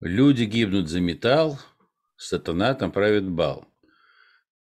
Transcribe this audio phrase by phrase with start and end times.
[0.00, 1.58] Люди гибнут за металл,
[2.16, 3.66] сатана там правит бал.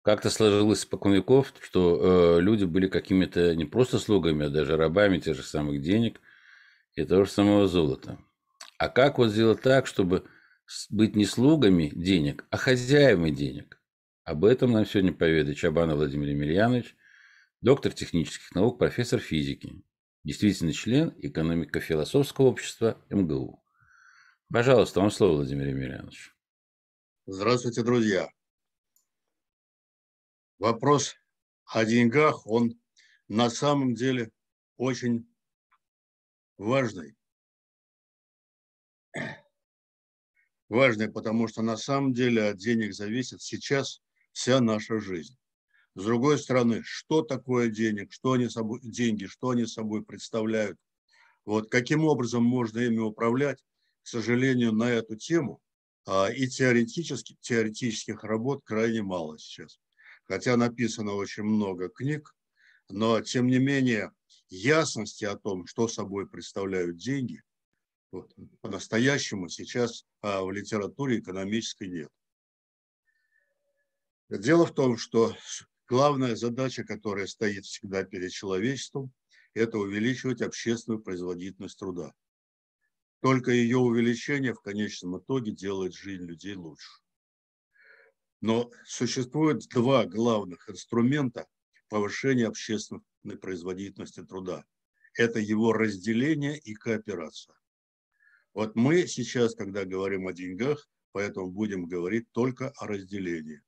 [0.00, 5.18] Как-то сложилось спокон веков, что э, люди были какими-то не просто слугами, а даже рабами
[5.18, 6.22] тех же самых денег
[6.94, 8.18] и того же самого золота.
[8.78, 10.24] А как вот сделать так, чтобы
[10.88, 13.78] быть не слугами денег, а хозяевами денег?
[14.24, 16.96] Об этом нам сегодня поведает Чабанов Владимир Емельянович,
[17.60, 19.84] доктор технических наук, профессор физики,
[20.24, 23.62] действительный член экономико-философского общества МГУ.
[24.52, 26.34] Пожалуйста, вам слово, Владимир Емельянович.
[27.26, 28.28] Здравствуйте, друзья.
[30.58, 31.14] Вопрос
[31.66, 32.72] о деньгах, он
[33.28, 34.32] на самом деле
[34.76, 35.32] очень
[36.58, 37.16] важный.
[40.68, 45.38] Важный, потому что на самом деле от денег зависит сейчас вся наша жизнь.
[45.94, 50.76] С другой стороны, что такое денег, что они собой, деньги, что они собой представляют,
[51.44, 53.64] вот каким образом можно ими управлять,
[54.10, 55.60] сожалению, на эту тему
[56.06, 59.78] а, и теоретически, теоретических работ крайне мало сейчас.
[60.24, 62.34] Хотя написано очень много книг,
[62.88, 64.12] но тем не менее
[64.48, 67.42] ясности о том, что собой представляют деньги,
[68.10, 72.10] вот, по-настоящему сейчас а, в литературе экономической нет.
[74.28, 75.36] Дело в том, что
[75.88, 79.12] главная задача, которая стоит всегда перед человечеством,
[79.54, 82.12] это увеличивать общественную производительность труда.
[83.20, 86.90] Только ее увеличение в конечном итоге делает жизнь людей лучше.
[88.40, 91.46] Но существует два главных инструмента
[91.88, 94.64] повышения общественной производительности труда.
[95.14, 97.56] Это его разделение и кооперация.
[98.54, 103.60] Вот мы сейчас, когда говорим о деньгах, поэтому будем говорить только о разделении.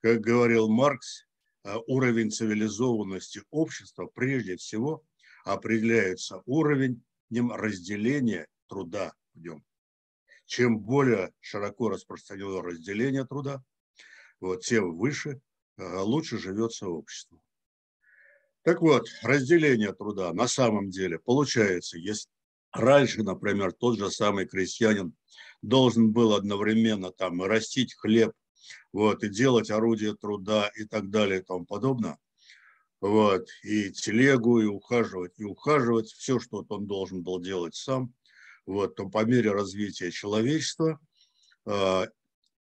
[0.00, 1.26] Как говорил Маркс,
[1.64, 5.04] э, уровень цивилизованности общества прежде всего
[5.44, 9.64] определяется уровнем разделения труда в нем.
[10.46, 13.62] Чем более широко распространено разделение труда,
[14.40, 15.40] вот, тем выше,
[15.76, 17.40] э, лучше живется общество.
[18.62, 22.28] Так вот, разделение труда на самом деле получается, если
[22.72, 25.14] раньше, например, тот же самый крестьянин
[25.62, 28.32] должен был одновременно там растить хлеб,
[28.92, 32.18] вот, и делать орудие труда и так далее и тому подобное.
[33.00, 38.14] Вот, и телегу, и ухаживать, и ухаживать, все, что он должен был делать сам.
[38.66, 41.00] Вот, то по мере развития человечества
[41.66, 42.06] э,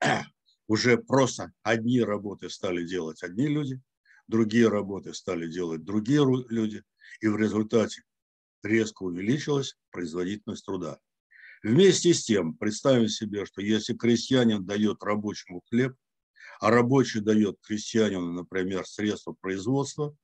[0.67, 3.81] уже просто одни работы стали делать одни люди,
[4.27, 6.83] другие работы стали делать другие люди,
[7.21, 8.03] и в результате
[8.63, 10.99] резко увеличилась производительность труда.
[11.63, 15.95] Вместе с тем, представим себе, что если крестьянин дает рабочему хлеб,
[16.59, 20.15] а рабочий дает крестьянину, например, средства производства,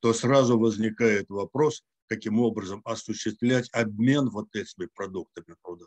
[0.00, 5.86] то сразу возникает вопрос, каким образом осуществлять обмен вот этими продуктами труда.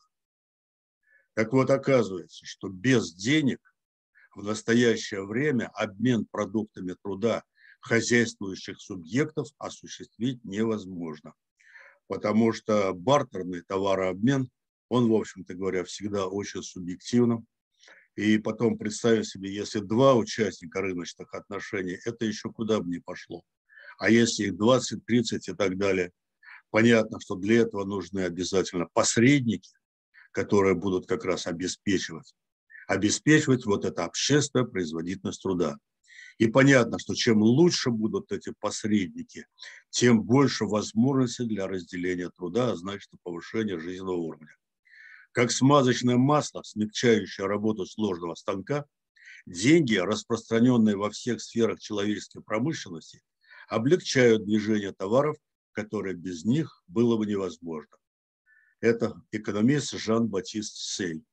[1.34, 3.60] Так вот, оказывается, что без денег
[4.36, 7.44] в настоящее время обмен продуктами труда
[7.80, 11.34] хозяйствующих субъектов осуществить невозможно,
[12.08, 14.50] потому что бартерный товарообмен
[14.90, 17.46] он, в общем-то говоря, всегда очень субъективным.
[18.16, 23.44] И потом представить себе, если два участника рыночных отношений, это еще куда бы ни пошло.
[23.98, 26.12] А если их 20, 30 и так далее,
[26.70, 29.72] понятно, что для этого нужны обязательно посредники,
[30.32, 32.36] которые будут как раз обеспечивать,
[32.88, 35.78] обеспечивать вот это общественная производительность труда.
[36.38, 39.48] И понятно, что чем лучше будут эти посредники,
[39.90, 44.56] тем больше возможностей для разделения труда, а значит и повышения жизненного уровня.
[45.32, 48.86] Как смазочное масло, смягчающее работу сложного станка,
[49.48, 53.22] деньги, распространенные во всех сферах человеческой промышленности,
[53.68, 55.38] облегчают движение товаров,
[55.72, 57.98] которое без них было бы невозможно.
[58.80, 61.24] Это экономист Жан-Батист Сель.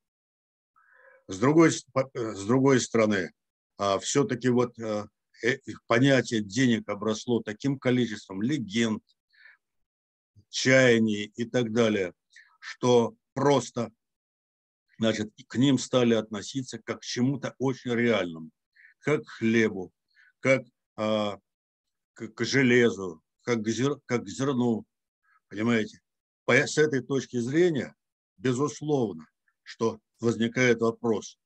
[1.28, 3.32] С другой, с другой стороны,
[3.78, 5.08] а, все-таки вот а,
[5.42, 9.02] э, понятие денег обросло таким количеством легенд,
[10.50, 12.12] чаяний и так далее,
[12.60, 13.90] что просто
[14.98, 18.50] значит, к ним стали относиться как к чему-то очень реальному,
[19.00, 19.92] как к хлебу,
[20.40, 20.62] как
[20.96, 21.38] а,
[22.14, 24.87] к, к железу, как к, зер, как к зерну.
[25.49, 26.00] Понимаете?
[26.44, 27.94] По, с этой точки зрения,
[28.37, 29.26] безусловно,
[29.62, 31.38] что возникает вопрос,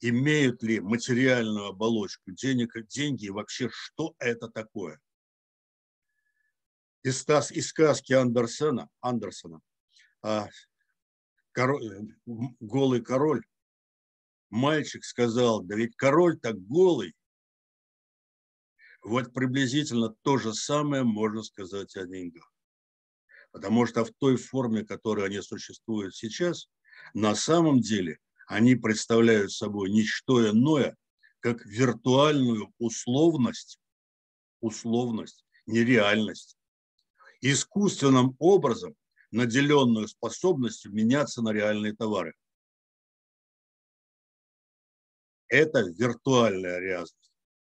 [0.00, 5.00] имеют ли материальную оболочку денег, деньги и вообще что это такое.
[7.02, 9.60] Из, из сказки Андерсона, Андерсона
[10.22, 10.48] а,
[11.52, 12.00] король, э,
[12.60, 13.44] голый король,
[14.50, 17.14] мальчик сказал, да ведь король так голый.
[19.02, 22.52] Вот приблизительно то же самое можно сказать о деньгах.
[23.50, 26.68] Потому что в той форме, в которой они существуют сейчас,
[27.14, 30.96] На самом деле они представляют собой ничто иное,
[31.40, 33.80] как виртуальную условность,
[34.60, 36.56] условность, нереальность,
[37.40, 38.94] искусственным образом
[39.30, 42.34] наделенную способностью меняться на реальные товары.
[45.48, 47.21] Это виртуальная реальность,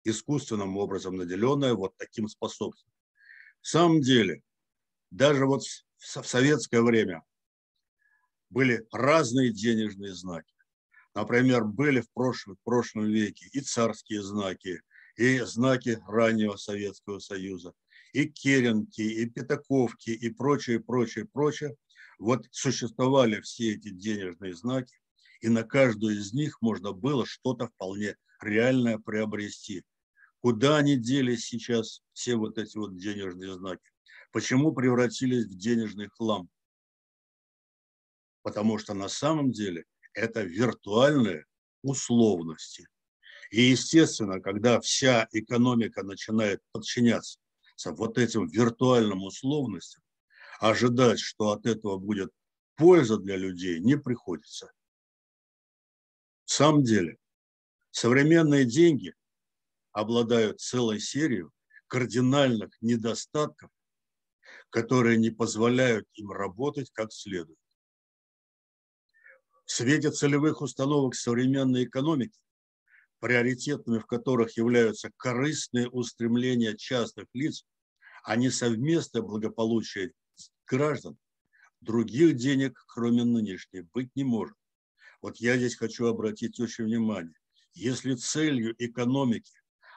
[0.04, 2.92] искусственным образом наделенная вот таким способностью.
[3.60, 4.42] В самом деле,
[5.10, 5.62] даже вот
[5.96, 7.22] в советское время
[8.50, 10.54] были разные денежные знаки.
[11.14, 14.82] Например, были в прошлом, в прошлом веке и царские знаки,
[15.16, 17.72] и знаки раннего Советского Союза,
[18.12, 21.76] и керенки, и пятаковки, и прочее, прочее, прочее.
[22.18, 24.96] Вот существовали все эти денежные знаки,
[25.40, 29.84] и на каждую из них можно было что-то вполне реальное приобрести.
[30.44, 33.90] Куда они делись сейчас, все вот эти вот денежные знаки?
[34.30, 36.50] Почему превратились в денежный хлам?
[38.42, 41.46] Потому что на самом деле это виртуальные
[41.80, 42.86] условности.
[43.52, 47.38] И, естественно, когда вся экономика начинает подчиняться
[47.86, 50.02] вот этим виртуальным условностям,
[50.60, 52.30] ожидать, что от этого будет
[52.76, 54.70] польза для людей, не приходится.
[56.44, 57.16] В самом деле,
[57.92, 59.14] современные деньги
[59.94, 61.46] обладают целой серией
[61.86, 63.70] кардинальных недостатков,
[64.68, 67.58] которые не позволяют им работать как следует.
[69.64, 72.38] В свете целевых установок современной экономики,
[73.20, 77.64] приоритетными в которых являются корыстные устремления частных лиц,
[78.24, 80.12] а не совместное благополучие
[80.66, 81.16] граждан,
[81.80, 84.56] других денег, кроме нынешней, быть не может.
[85.22, 87.36] Вот я здесь хочу обратить очень внимание.
[87.74, 89.52] Если целью экономики,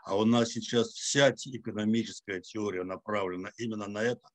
[0.07, 4.25] а у нас сейчас вся экономическая теория направлена именно на это,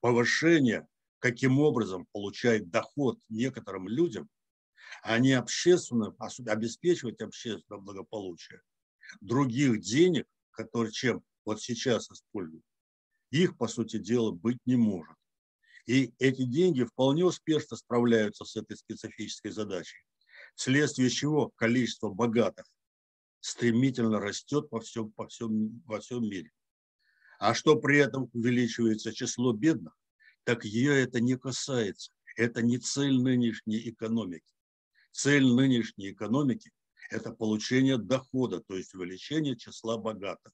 [0.00, 0.88] повышение,
[1.18, 4.30] каким образом получать доход некоторым людям,
[5.02, 8.62] а не общественно, обеспечивать общественное благополучие.
[9.20, 12.64] Других денег, которые чем вот сейчас используют,
[13.30, 15.16] их, по сути дела, быть не может.
[15.84, 19.98] И эти деньги вполне успешно справляются с этой специфической задачей,
[20.54, 22.64] вследствие чего количество богатых
[23.40, 26.50] стремительно растет по всем, по всем, во всем мире.
[27.38, 29.96] А что при этом увеличивается число бедных,
[30.44, 32.12] так ее это не касается.
[32.36, 34.52] Это не цель нынешней экономики.
[35.12, 36.70] Цель нынешней экономики–
[37.10, 40.52] это получение дохода, то есть увеличение числа богатых.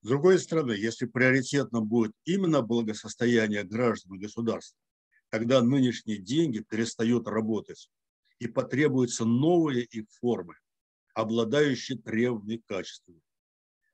[0.00, 4.78] С другой стороны, если приоритетно будет именно благосостояние граждан государства,
[5.28, 7.88] тогда нынешние деньги перестают работать
[8.42, 10.56] и потребуются новые их формы,
[11.14, 13.20] обладающие требованными качествами.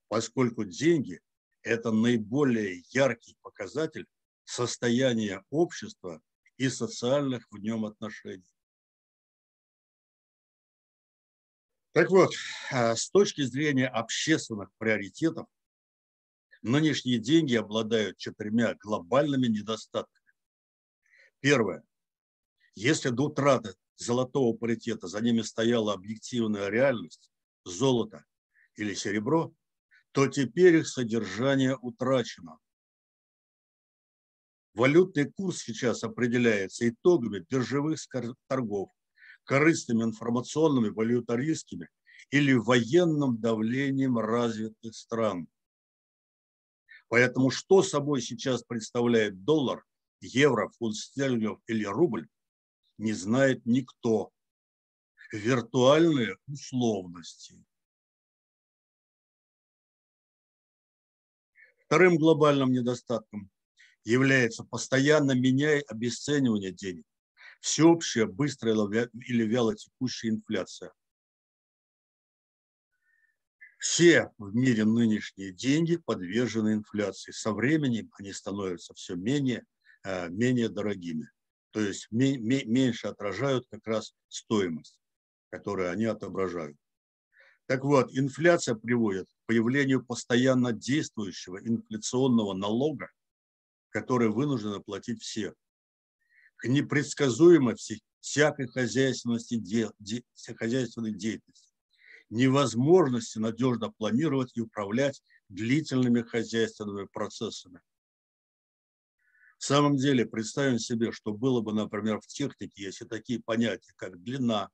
[0.09, 1.21] Поскольку деньги–
[1.63, 4.07] это наиболее яркий показатель
[4.47, 6.23] состояния общества
[6.57, 8.57] и социальных в нем отношений.
[11.93, 12.33] Так вот,
[12.73, 15.47] а, с точки зрения общественных приоритетов,
[16.63, 20.33] нынешние деньги обладают четырьмя глобальными недостатками.
[21.41, 21.83] Первое.
[22.75, 27.31] Если до утраты золотого паритета за ними стояла объективная реальность,
[27.65, 28.25] золото
[28.77, 29.53] или серебро,
[30.13, 32.59] то теперь их содержание утрачено.
[34.75, 37.99] Валютный курс сейчас определяется итогами биржевых
[38.47, 38.91] торгов,
[39.45, 41.89] корыстными информационными, валютаристскими
[42.31, 45.49] или военным давлением развитых стран.
[47.09, 49.85] Поэтому что собой сейчас представляет доллар,
[50.21, 52.29] евро, фунт стерлингов или рубль,
[52.99, 54.33] не знает никто.
[55.33, 57.65] Виртуальные условности.
[61.85, 63.51] Вторым глобальным недостатком
[64.05, 67.05] является постоянно меняя обесценивание денег,
[67.61, 70.93] всеобщая, быстрая или вяло текущая инфляция.
[73.79, 77.31] Все в мире нынешние деньги подвержены инфляции.
[77.31, 79.65] Со временем они становятся все менее,
[80.05, 81.31] э, менее дорогими.
[81.71, 84.99] То есть меньше отражают как раз стоимость,
[85.51, 86.77] которую они отображают.
[87.67, 93.11] Так вот, инфляция приводит к появлению постоянно действующего инфляционного налога,
[93.91, 95.53] который вынуждены платить все,
[96.57, 100.23] к непредсказуемости всякой хозяйственности, де, де,
[100.57, 101.75] хозяйственной деятельности,
[102.31, 107.81] невозможности надежно планировать и управлять длительными хозяйственными процессами.
[109.59, 114.23] В самом деле, представим себе, что было бы, например, в технике, если такие понятия, как
[114.23, 114.71] длина,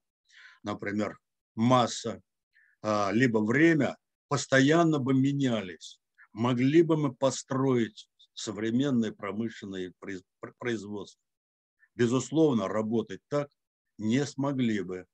[0.63, 1.19] например,
[1.55, 2.23] масса,
[2.83, 3.97] а, либо время,
[4.29, 6.01] постоянно бы менялись.
[6.33, 9.93] Могли бы мы построить современное промышленное
[10.59, 11.21] производство.
[11.95, 13.49] безусловно, работать так
[13.99, 15.07] не смогли бы.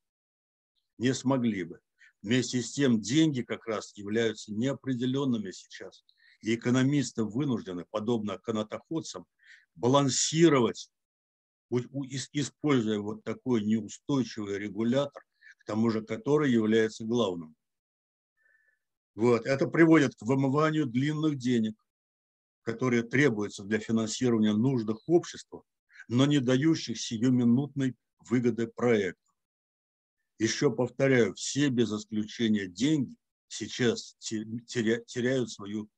[0.99, 1.81] Не смогли бы.
[2.23, 6.05] Вместе с тем деньги как раз являются неопределенными сейчас.
[6.41, 9.27] И экономисты вынуждены, подобно канатоходцам,
[9.75, 10.91] балансировать,
[11.71, 15.23] используя вот такой неустойчивый регулятор,
[15.59, 17.55] к тому же который является главным.
[19.15, 19.47] Вот.
[19.47, 21.75] Это приводит к вымыванию длинных денег,
[22.63, 25.63] которые требуются для финансирования нужных общества,
[26.09, 29.21] но не дающих сиюминутной выгоды проекта.
[30.39, 33.15] Еще повторяю, все без исключения деньги
[33.49, 35.91] сейчас теряют свою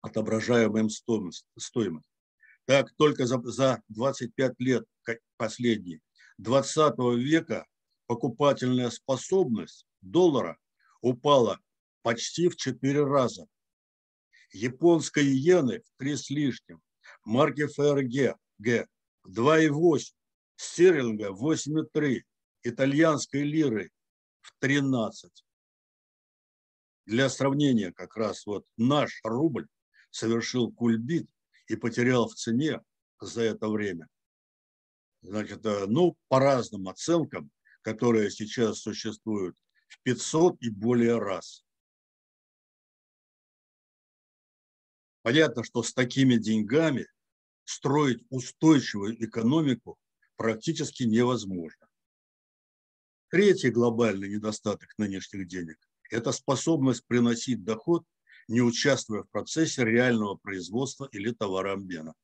[0.00, 1.46] отображаемую стоимость.
[2.64, 4.84] Так, только за, за 25 лет
[5.36, 6.00] последние
[6.38, 7.66] 20 века
[8.06, 10.58] покупательная способность доллара
[11.00, 11.60] упала
[12.02, 13.46] почти в 4 раза.
[14.52, 16.80] Японской иены в 3 с лишним,
[17.24, 18.86] марки ФРГ Г
[19.26, 20.14] 2,8,
[20.56, 22.22] стерлинга 8,3,
[22.62, 23.90] итальянской лиры
[24.40, 25.44] в 13.
[27.08, 29.66] Для сравнения, как раз вот наш рубль
[30.10, 31.26] совершил кульбит
[31.66, 32.82] и потерял в цене
[33.18, 34.08] за это время.
[35.22, 37.50] Значит, э, ну, по разным оценкам,
[37.80, 41.64] которые сейчас существуют, в 500 и более раз.
[45.22, 47.06] Понятно, что с такими деньгами
[47.64, 49.98] строить устойчивую экономику
[50.36, 51.88] практически невозможно.
[53.30, 58.04] Третий глобальный недостаток нынешних денег– это способность приносить доход,
[58.48, 62.14] не участвуя в процессе реального производства или товарообмена.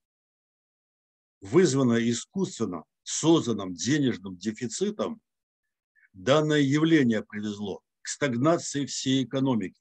[1.40, 5.20] Вызванное искусственно созданным денежным дефицитом,
[6.14, 9.80] данное явление привезло к стагнации всей экономики,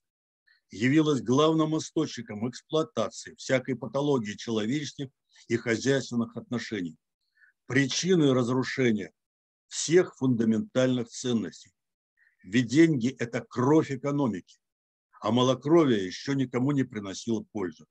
[0.70, 5.10] явилось главным источником эксплуатации всякой патологии человеческих
[5.48, 6.98] и хозяйственных отношений,
[7.68, 9.14] причиной разрушения
[9.68, 11.73] всех фундаментальных ценностей.
[12.44, 14.60] Ведь деньги– это кровь экономики,
[15.22, 17.88] а малокровие еще никому не приносило пользу.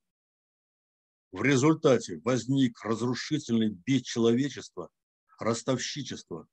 [1.32, 4.90] В результате возник разрушительный бед человечества,
[5.38, 6.46] ростовщичество.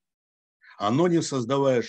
[0.77, 1.83] Оно, не создавая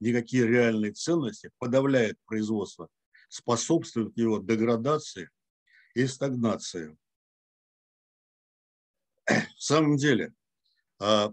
[0.00, 2.88] никакие реальные ценности, подавляет производство,
[3.28, 5.28] способствует его деградации
[5.94, 6.96] и стагнации.
[9.26, 10.32] В самом деле,
[10.98, 11.30] а,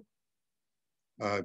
[1.18, 1.44] а,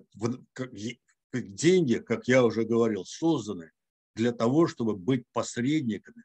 [1.43, 3.71] деньги, как я уже говорил, созданы
[4.15, 6.25] для того, чтобы быть посредниками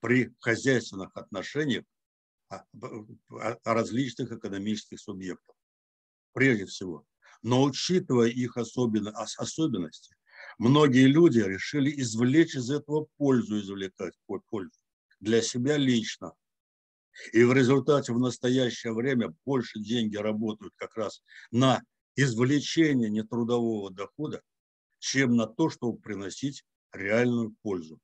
[0.00, 1.84] при хозяйственных отношениях
[2.48, 2.64] а,
[3.64, 5.56] различных экономических субъектов,
[6.32, 7.06] прежде всего.
[7.42, 10.16] Но учитывая их особенности,
[10.58, 14.14] многие люди решили извлечь из этого пользу, извлекать
[14.48, 14.78] пользу
[15.20, 16.32] для себя лично.
[17.32, 21.82] И в результате в настоящее время больше деньги работают как раз на
[22.16, 24.42] извлечения нетрудового дохода,
[25.02, 28.00] чем на то, чтобы приносить реальную пользу.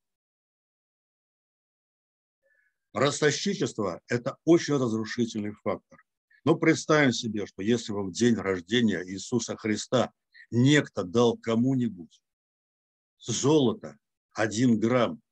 [2.93, 6.05] Ростовщичество– это очень разрушительный фактор.
[6.45, 10.13] Но представим себе, что если бы в день рождения Иисуса Христа
[10.51, 12.21] некто дал кому-нибудь
[13.21, 13.97] золото
[14.33, 15.23] 1 грамм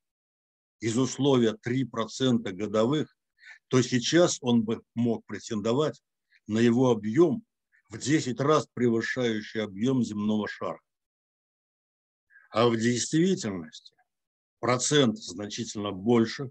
[0.79, 3.17] из условия 3% годовых,
[3.67, 6.01] то сейчас он бы мог претендовать
[6.47, 7.43] на его объем
[7.89, 10.81] в 10 раз превышающий объем земного шара.
[12.57, 13.93] А в действительности
[14.61, 16.51] процент значительно больше,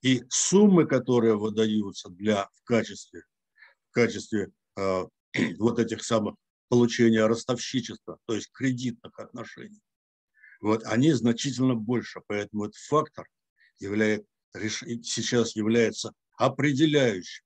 [0.00, 3.22] и суммы, которые выдаются для, в качестве,
[3.90, 5.04] в качестве э,
[5.58, 6.36] вот этих самых
[6.70, 9.82] получения ростовщичества, то есть кредитных отношений,
[10.62, 12.22] вот, они значительно больше.
[12.28, 13.28] Поэтому этот фактор
[13.78, 14.26] является,
[15.02, 17.44] сейчас является определяющим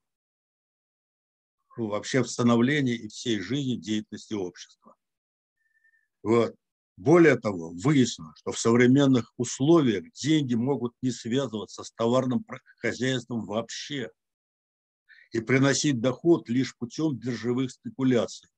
[1.77, 4.95] вообще в становлении и всей жизни деятельности общества.
[6.23, 6.55] Вот.
[6.97, 12.45] Более того, выяснено, что в современных условиях деньги могут не связываться с товарным
[12.79, 14.11] хозяйством вообще
[15.33, 18.51] и приносить доход лишь путем биржевых спекуляций,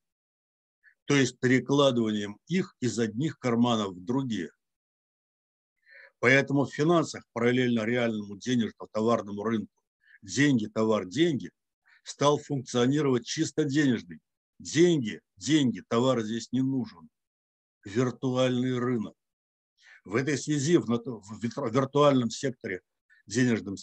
[1.04, 4.50] то есть перекладыванием их из одних карманов в другие.
[6.18, 9.82] Поэтому в финансах параллельно реальному денежному товарному рынку
[10.22, 11.50] деньги, товар, деньги
[12.04, 14.20] стал функционировать чисто денежный.
[14.58, 17.08] Деньги, деньги, товар здесь не нужен.
[17.84, 19.14] Виртуальный рынок.
[20.04, 20.86] В этой связи в,
[21.42, 22.82] виртуальном секторе,
[23.26, 23.76] денежном,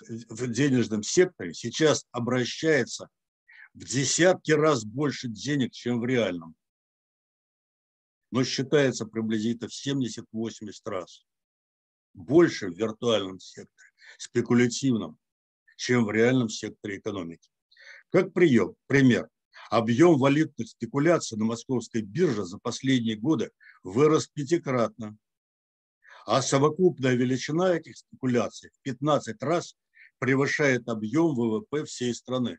[0.00, 3.08] в денежном секторе сейчас обращается
[3.74, 6.54] в десятки раз больше денег, чем в реальном.
[8.30, 11.24] Но считается приблизительно в 70-80 раз.
[12.14, 15.18] Больше в виртуальном секторе, спекулятивном,
[15.76, 17.50] чем в реальном секторе экономики.
[18.10, 19.28] Как прием, пример.
[19.70, 23.50] Объем валютных спекуляций на московской бирже за последние годы
[23.82, 25.16] вырос пятикратно.
[26.26, 29.76] А совокупная величина этих спекуляций в 15 раз
[30.18, 32.58] превышает объем ВВП всей страны.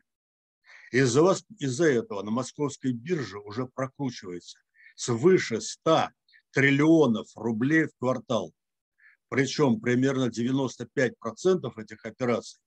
[0.92, 4.58] Из-за вас, из-за этого на московской бирже уже прокручивается
[4.94, 6.10] свыше 100
[6.52, 8.52] триллионов рублей в квартал.
[9.28, 12.60] Причем примерно 95% этих операций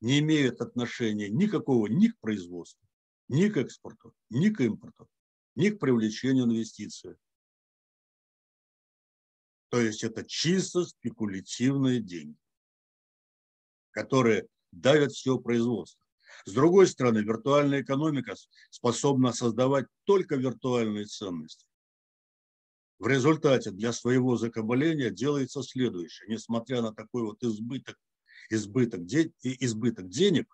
[0.00, 2.86] не имеют отношения никакого ни к производству,
[3.30, 5.08] ни к экспорту, ни к импорту,
[5.54, 7.16] ни к привлечению инвестиций.
[9.68, 12.36] То есть это чисто спекулятивные деньги,
[13.92, 16.04] которые давят все производство.
[16.44, 18.34] С другой стороны, виртуальная экономика
[18.68, 21.66] способна создавать только виртуальные ценности.
[22.98, 26.28] В результате для своего закабаления делается следующее.
[26.28, 27.96] Несмотря на такой вот избыток,
[28.50, 30.52] избыток, де, избыток денег,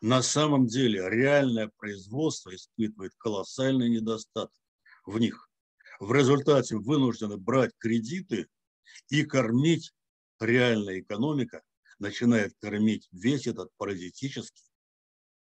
[0.00, 4.56] на самом деле реальное производство испытывает колоссальный недостаток
[5.04, 5.48] в них.
[5.98, 8.48] В результате вынуждены брать кредиты
[9.08, 9.92] и кормить
[10.40, 11.62] реальная экономика,
[11.98, 14.64] начинает кормить весь этот паразитический,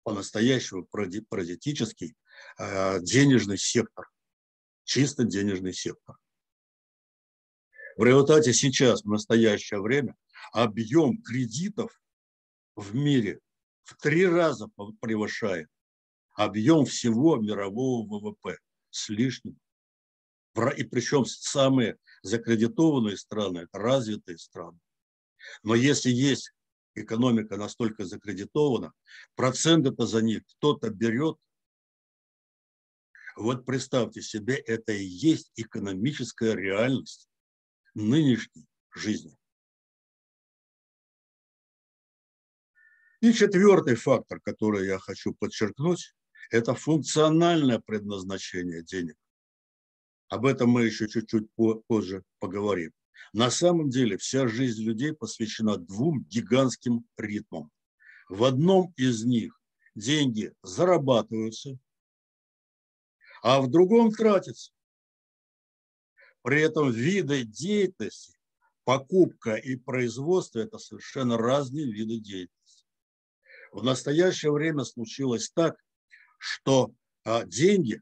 [0.05, 2.15] по-настоящему паразитический
[2.59, 4.09] э, денежный сектор,
[4.85, 6.17] чисто денежный сектор.
[7.97, 10.15] В результате сейчас, в настоящее время,
[10.53, 12.01] объем кредитов
[12.77, 13.41] в мире
[13.87, 14.69] в три раза
[15.01, 15.69] превышает
[16.35, 18.59] объем всего мирового ВВП
[18.91, 19.59] с лишним.
[20.77, 24.79] И причем самые закредитованные страны– это развитые страны.
[25.63, 26.53] Но если есть
[26.95, 28.93] экономика настолько закредитована,
[29.37, 31.37] проценты-то за них кто-то берет.
[33.37, 37.29] Вот представьте себе, это и есть экономическая реальность
[37.95, 39.37] нынешней жизни.
[43.21, 46.15] И четвертый фактор, который я хочу подчеркнуть,
[46.51, 49.17] это функциональное предназначение денег.
[50.29, 51.49] Об этом мы еще чуть-чуть
[51.87, 52.93] позже поговорим.
[53.33, 57.71] На самом деле вся жизнь людей посвящена двум гигантским ритмам.
[58.29, 59.59] В одном из них
[59.95, 61.79] деньги зарабатываются,
[63.43, 64.73] а в другом тратятся.
[66.43, 68.39] При этом виды деятельности,
[68.85, 72.56] покупка и производство– это совершенно разные виды деятельности.
[73.77, 75.77] В настоящее время случилось так,
[76.39, 78.01] что а, деньги,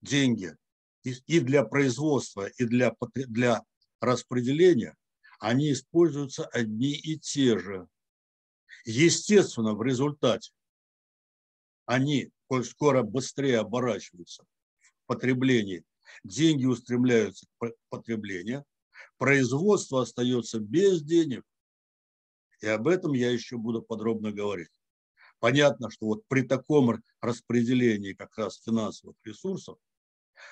[0.00, 0.56] деньги
[1.04, 3.62] и для производства, и для, для
[4.00, 4.96] распределения,
[5.38, 7.86] они используются одни и те же.
[8.86, 10.50] Естественно, в результате
[11.86, 15.84] они, коль скоро быстрее оборачиваются в потреблении,
[16.24, 18.64] деньги устремляются к потреблению,
[19.18, 21.44] производство остается без денег.
[22.62, 24.72] И об этом я еще буду подробно говорить.
[25.44, 29.76] Понятно, что вот при таком распределении как раз финансовых ресурсов,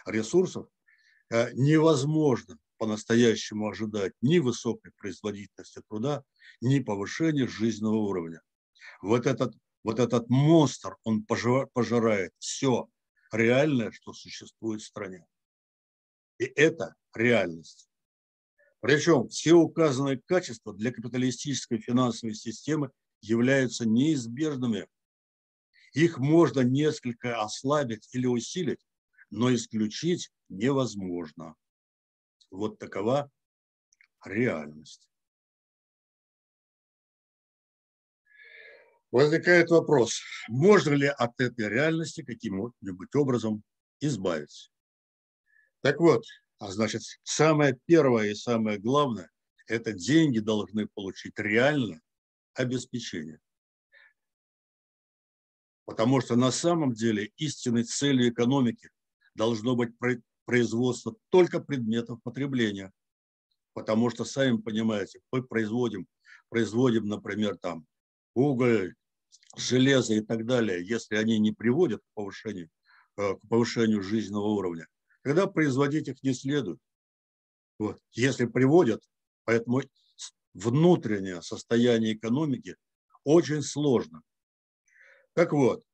[0.05, 0.69] ресурсов
[1.31, 6.25] э, невозможно по-настоящему ожидать ни высокой производительности труда,
[6.61, 8.43] ни повышения жизненного уровня.
[9.01, 12.87] Вот этот, вот этот монстр, он пожирает все
[13.33, 15.25] реальное, что существует в стране.
[16.37, 17.89] И это реальность.
[18.81, 22.91] Причем все указанные качества для капиталистической финансовой системы
[23.23, 24.87] являются неизбежными.
[25.95, 28.85] Их можно несколько ослабить или усилить,
[29.31, 31.55] но исключить невозможно.
[32.51, 33.31] Вот такова
[34.25, 35.09] реальность.
[39.11, 43.63] Возникает вопрос, можно ли от этой реальности каким-нибудь образом
[44.01, 44.71] избавиться?
[45.83, 46.25] Так вот,
[46.59, 49.31] а значит, самое первое и самое главное–
[49.67, 52.01] это деньги должны получить реально
[52.55, 53.41] обеспечения.
[55.85, 58.91] Потому что на самом деле истинной целью экономики
[59.35, 59.91] должно быть
[60.45, 62.93] производство только предметов потребления.
[63.75, 66.07] Потому что, сами понимаете, мы производим,
[66.49, 67.87] производим, например, там
[68.35, 68.95] уголь,
[69.57, 72.71] железо и так далее, если они не приводят к повышению,
[73.17, 74.87] э, к повышению жизненного уровня,
[75.23, 76.79] тогда производить их не следует.
[77.79, 78.01] Вот.
[78.13, 79.03] Если приводят,
[79.45, 79.83] поэтому
[80.55, 82.77] внутреннее состояние экономики
[83.25, 84.23] очень сложно.
[85.35, 85.85] Так вот,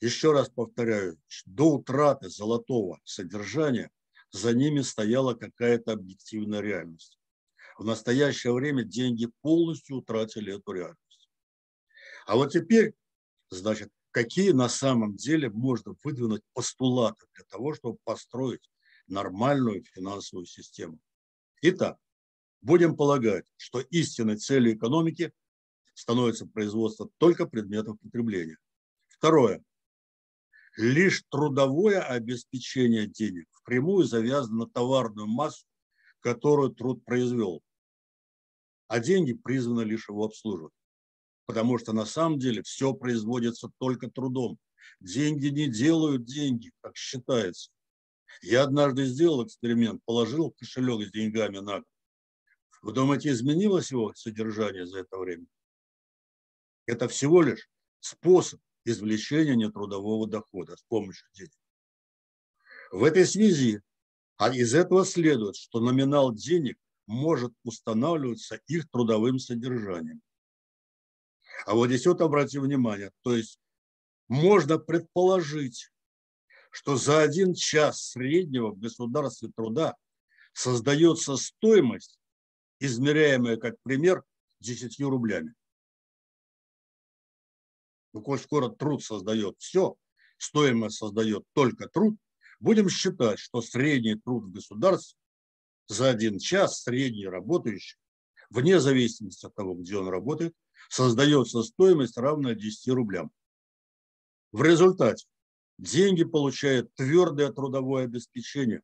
[0.00, 3.90] еще раз повторяю, до утраты золотого содержания
[4.30, 7.18] за ними стояла какая-то объективная реальность.
[7.78, 11.30] В настоящее время деньги полностью утратили эту реальность.
[12.26, 12.94] А вот теперь,
[13.50, 18.70] значит, какие на самом деле можно выдвинуть постулаты для того, чтобы построить
[19.06, 20.98] нормальную финансовую систему.
[21.62, 21.98] Итак,
[22.60, 25.32] Будем полагать, что истинной целью экономики
[25.94, 28.58] становится производство только предметов потребления.
[29.08, 29.62] Второе.
[30.76, 35.66] Лишь трудовое обеспечение денег впрямую завязано на товарную массу,
[36.20, 37.62] которую труд произвел.
[38.86, 40.72] А деньги призваны лишь его обслуживать.
[41.46, 44.58] Потому что на самом деле все производится только трудом.
[45.00, 47.70] Деньги не делают деньги, как считается.
[48.42, 51.88] Я однажды сделал эксперимент, положил кошелек с деньгами на год.
[52.82, 55.46] Вы думаете, изменилось его содержание за это время?
[56.86, 57.68] Это всего лишь
[58.00, 61.52] способ извлечения нетрудового дохода с помощью денег.
[62.90, 63.82] В этой связи
[64.38, 70.22] а из этого следует, что номинал денег может устанавливаться их трудовым содержанием.
[71.66, 73.58] А вот здесь вот обратите внимание, то есть
[74.28, 75.90] можно предположить,
[76.70, 79.96] что за один час среднего в государстве труда
[80.52, 82.17] создается стоимость,
[82.80, 84.24] измеряемая, как пример,
[84.60, 85.54] 10 рублями.
[88.12, 89.96] Ну, коль скоро труд создает все,
[90.38, 92.16] стоимость создает только труд,
[92.60, 95.18] будем считать, что средний труд в государстве
[95.86, 97.98] за один час, средний работающий,
[98.50, 100.54] вне зависимости от того, где он работает,
[100.88, 103.30] создается стоимость, равная 10 рублям.
[104.52, 105.26] В результате
[105.78, 108.82] деньги получает твердое трудовое обеспечение,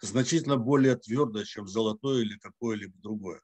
[0.00, 3.40] значительно более твердое, чем золотое или какое-либо другое.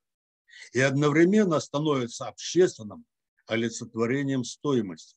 [0.72, 3.04] И одновременно становится общественным
[3.46, 5.16] олицетворением стоимости.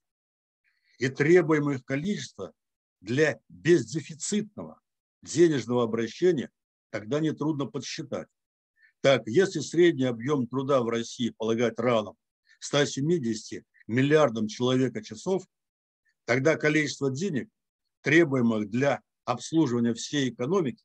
[0.98, 2.54] И требуемое количество
[3.02, 4.80] для бездефицитного
[5.22, 6.52] денежного обращения
[6.90, 8.28] тогда нетрудно подсчитать.
[9.02, 12.16] Так, если средний объем труда в России полагать равным
[12.60, 15.46] 170 миллиардам человека часов,
[16.24, 17.50] тогда количество денег,
[18.02, 20.84] требуемых для обслуживания всей экономики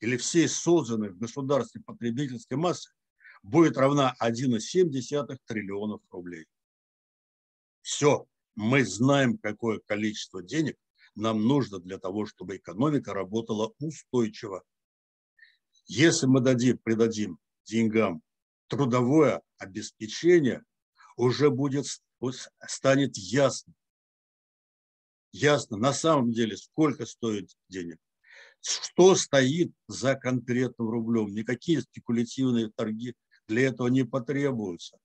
[0.00, 2.90] или всей созданной в государстве потребительской массы,
[3.42, 6.46] будет равна 1,7 триллионов рублей.
[7.82, 10.76] Все, мы знаем, какое количество денег
[11.14, 14.64] нам нужно для того, чтобы экономика работала устойчиво.
[15.86, 18.22] Если мы дадим, придадим деньгам
[18.68, 20.64] трудовое обеспечение,
[21.16, 21.86] уже будет,
[22.66, 23.74] станет ясно,
[25.32, 27.98] ясно на самом деле, сколько стоит денег,
[28.64, 31.34] что стоит за конкретным рублем.
[31.34, 33.14] Никакие спекулятивные торги
[33.46, 34.98] для этого не потребуются.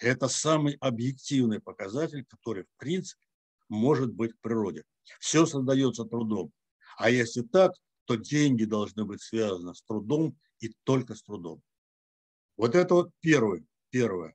[0.00, 3.24] Это самый объективный показатель, который, в принципе,
[3.68, 4.84] может быть в природе.
[5.20, 6.52] Все создается трудом.
[6.96, 7.72] А если так,
[8.06, 11.62] то деньги должны быть связаны с трудом и только с трудом.
[12.56, 13.64] Вот это вот первое.
[13.90, 14.34] первое.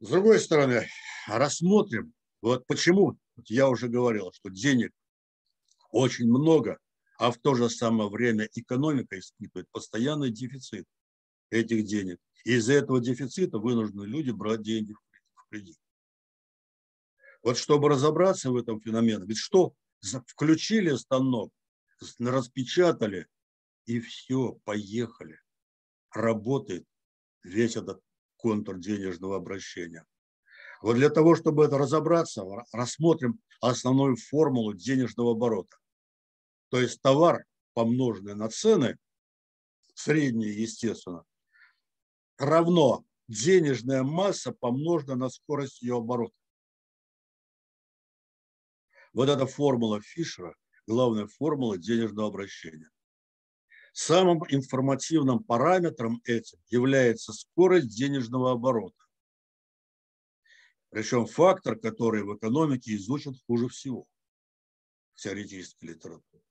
[0.00, 0.88] С другой стороны,
[1.28, 4.92] рассмотрим, вот почему, я уже говорил, что денег
[5.90, 6.78] очень много,
[7.18, 10.86] а в то же самое время экономика испытывает постоянный дефицит
[11.50, 12.18] этих денег.
[12.44, 15.76] Из-за этого дефицита вынуждены люди брать деньги в кредит.
[17.42, 19.74] Вот чтобы разобраться в этом феномене, ведь что,
[20.26, 21.52] включили станок,
[22.18, 23.26] распечатали,
[23.86, 25.40] и все, поехали.
[26.12, 26.86] Работает
[27.42, 28.00] весь этот
[28.36, 30.04] контур денежного обращения.
[30.80, 35.76] Вот для того, чтобы это разобраться, рассмотрим основную формулу денежного оборота.
[36.70, 38.96] То есть товар, помноженный на цены,
[39.94, 41.24] средние, естественно,
[42.38, 46.34] равно денежная масса, помноженная на скорость ее оборота.
[49.12, 50.54] Вот эта формула Фишера,
[50.86, 52.88] главная формула денежного обращения.
[53.92, 59.04] Самым информативным параметром этим является скорость денежного оборота.
[60.90, 64.06] Причем фактор, который в экономике изучен хуже всего
[65.14, 66.42] в теоретической литературе.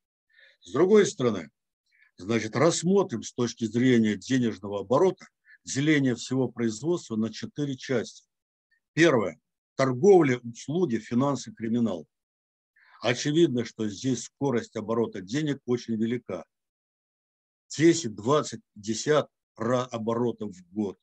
[0.61, 1.49] С другой стороны,
[2.17, 5.27] значит, рассмотрим с точки зрения денежного оборота
[5.65, 8.25] деление всего производства на четыре части.
[8.93, 9.39] Первое–
[9.75, 12.07] торговля, услуги, финансы, криминал.
[13.01, 16.45] Очевидно, что здесь скорость оборота денег очень велика.
[17.69, 20.97] 10, 20, 50 оборотов в год.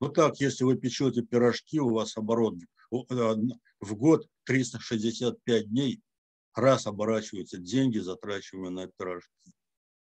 [0.00, 2.54] Ну так, если вы печете пирожки, у вас оборот
[2.90, 3.34] э,
[3.80, 6.00] в год 365 дней,
[6.54, 9.52] раз оборачиваются деньги, затрачиваемые на пирожки.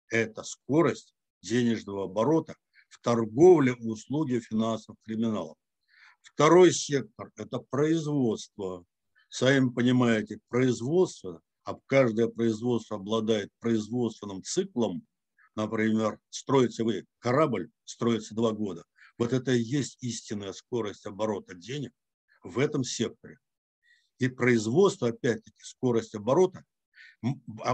[0.09, 2.55] Это скорость денежного оборота
[2.89, 5.55] в торговле, услуге финансовых криминалов.
[6.23, 8.83] Второй сектор– это производство.
[9.29, 15.05] Сами понимаете, производство, а каждое производство обладает производственным циклом,
[15.55, 18.83] например, строите вы корабль, строится два года.
[19.17, 21.93] Вот это и есть истинная скорость оборота денег
[22.43, 23.37] в этом секторе.
[24.19, 26.63] И производство, опять-таки, скорость оборота,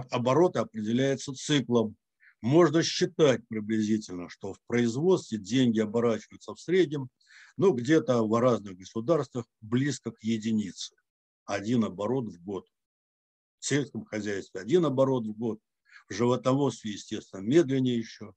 [0.09, 1.95] оборота определяется циклом
[2.41, 7.09] можно считать приблизительно, что в производстве деньги оборачиваются в среднем,
[7.55, 10.95] ну, где-то в разных государствах близко к единице.
[11.45, 12.67] один оборот в год.
[13.59, 15.59] В сельском хозяйстве один оборот в год.
[16.09, 18.33] В животноводстве, естественно, медленнее еще.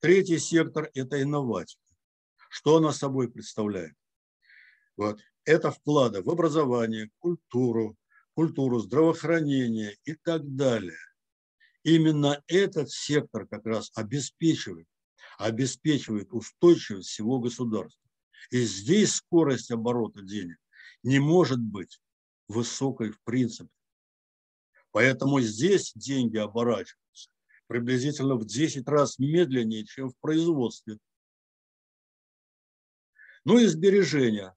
[0.00, 1.82] Третий сектор– это инноватика.
[2.54, 3.96] Что она собой представляет?
[4.96, 5.18] Вот.
[5.44, 7.96] Это вклады в образование, культуру,
[8.34, 10.96] культуру, здравоохранение и так далее.
[11.82, 14.86] Именно этот сектор как раз обеспечивает,
[15.36, 18.08] обеспечивает устойчивость всего государства.
[18.52, 20.58] И здесь скорость оборота денег
[21.02, 22.00] не может быть
[22.46, 23.70] высокой в принципе.
[24.92, 27.30] Поэтому здесь деньги оборачиваются
[27.66, 30.98] приблизительно в 10 раз медленнее, чем в производстве.
[33.44, 34.54] Ну и сбережения.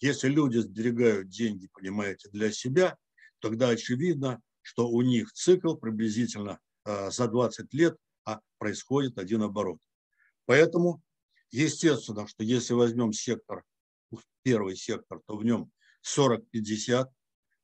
[0.00, 2.96] Если люди сберегают деньги, понимаете, для себя,
[3.40, 7.96] тогда очевидно, что у них цикл приблизительно э, за 20 лет
[8.28, 9.78] а происходит один оборот.
[10.44, 11.00] Поэтому,
[11.50, 13.64] естественно, что если возьмем сектор,
[14.42, 15.70] первый сектор, то в нем
[16.04, 17.06] 40-50,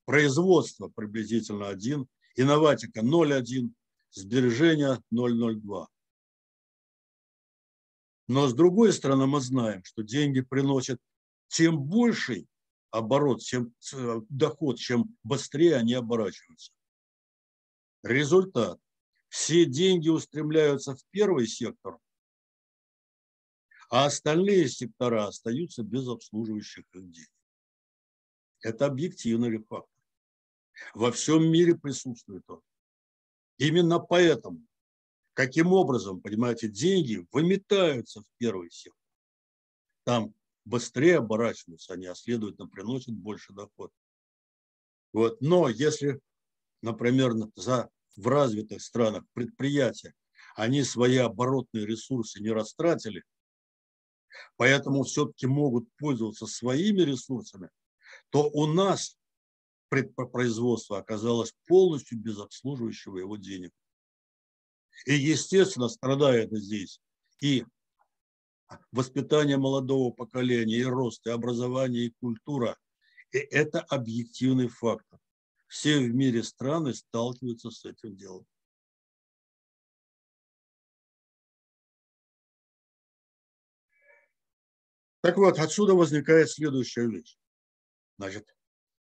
[0.07, 2.07] производство приблизительно 1,
[2.37, 3.73] инноватика 0,1,
[4.11, 5.87] сбережения 0,02.
[8.27, 11.01] Но с другой стороны мы знаем, что деньги приносят
[11.49, 12.49] тем больший
[12.91, 16.73] оборот, чем э, доход, чем быстрее они оборачиваются.
[18.03, 18.79] Результат.
[19.29, 21.99] Все деньги устремляются в первый сектор,
[23.91, 27.31] а остальные сектора остаются без обслуживающих их денег.
[28.61, 29.91] Это объективный факт.
[30.95, 32.63] Во всем мире присутствует он.
[33.59, 34.65] Именно поэтому,
[35.35, 39.01] каким образом, понимаете, деньги выметаются в первый сектор.
[40.05, 43.93] Там быстрее оборачиваются они, а следовательно приносят больше доход.
[45.13, 45.41] Вот.
[45.41, 46.21] Но если,
[46.83, 50.15] например, за, в развитых странах предприятия,
[50.57, 53.25] они свои оборотные ресурсы не растратили,
[54.57, 57.71] поэтому все-таки могут пользоваться своими ресурсами,
[58.31, 59.17] то у нас
[60.33, 63.73] производство оказалось полностью без обслуживающего его денег.
[65.07, 67.01] И, естественно, страдает здесь
[67.41, 67.65] и
[68.91, 72.79] воспитание молодого поколения, и рост, и образование, и культура.
[73.33, 75.19] И это объективный фактор.
[75.67, 78.47] Все в мире страны сталкиваются с этим делом.
[85.21, 87.39] Так вот, отсюда возникает следующая вещь.
[88.19, 88.47] Значит,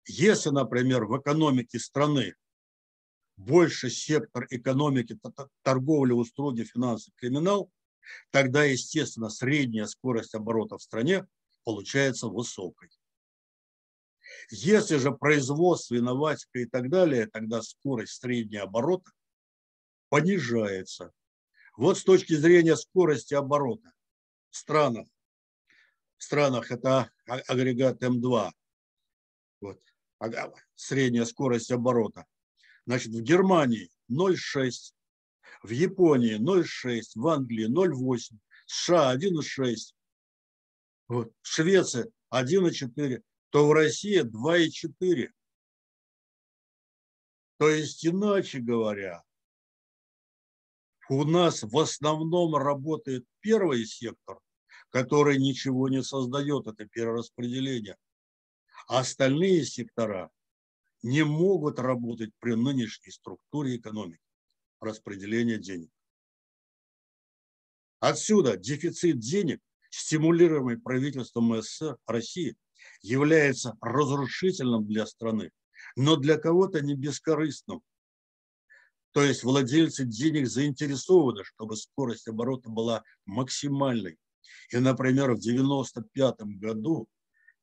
[0.07, 2.35] если, например, в экономике страны
[3.37, 5.19] больше сектор экономики,
[5.63, 7.71] торговли, услуги, финансы, криминал,
[8.31, 11.27] тогда, естественно, средняя скорость оборота в стране
[11.65, 12.91] получается высокой.
[14.51, 19.11] Если же производство, инноватика и так далее, тогда скорость среднего оборота
[20.09, 21.13] понижается.
[21.77, 23.93] Вот с точки зрения скорости оборота
[24.51, 25.09] в странах,
[26.19, 28.53] в странах это агрегат М2,
[29.61, 29.81] вот,
[30.75, 32.27] средняя скорость оборота.
[32.87, 34.93] Значит, в Германии 0,6,
[35.63, 39.95] в Японии 0,6, в Англии 0,8, США 1,6,
[41.09, 45.31] вот, в Швеции 1,4, то в России 2,4.
[47.59, 49.23] То есть, иначе говоря,
[51.09, 54.41] у нас в основном работает первый сектор,
[54.91, 57.97] который ничего не создает, это перераспределение.
[58.89, 60.31] А остальные сектора
[61.05, 64.23] не могут работать при нынешней структуре экономики
[64.81, 65.91] распределения денег.
[68.01, 72.57] Отсюда дефицит денег, стимулируемый правительством СССР России,
[73.03, 75.53] является разрушительным для страны,
[75.95, 77.83] но для кого-то не бескорыстным.
[79.13, 84.19] То есть владельцы денег заинтересованы, чтобы скорость оборота была максимальной.
[84.71, 87.09] И, например, в 1995 году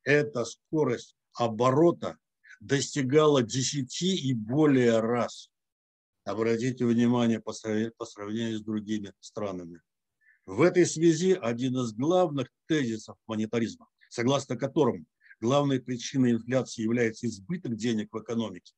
[0.04, 2.19] эта скорость оборота
[2.62, 5.50] достигала 10 и более раз.
[6.24, 9.82] Обратите внимание по сравнению с другими странами.
[10.45, 15.08] В этой связи один из главных тезисов монетаризма, согласно которым
[15.39, 18.74] главной причиной инфляции является избыток денег в экономике,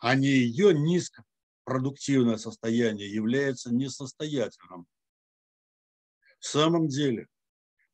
[0.00, 4.86] а не ее низкопродуктивное состояние является несостоятельным.
[6.40, 7.28] В самом деле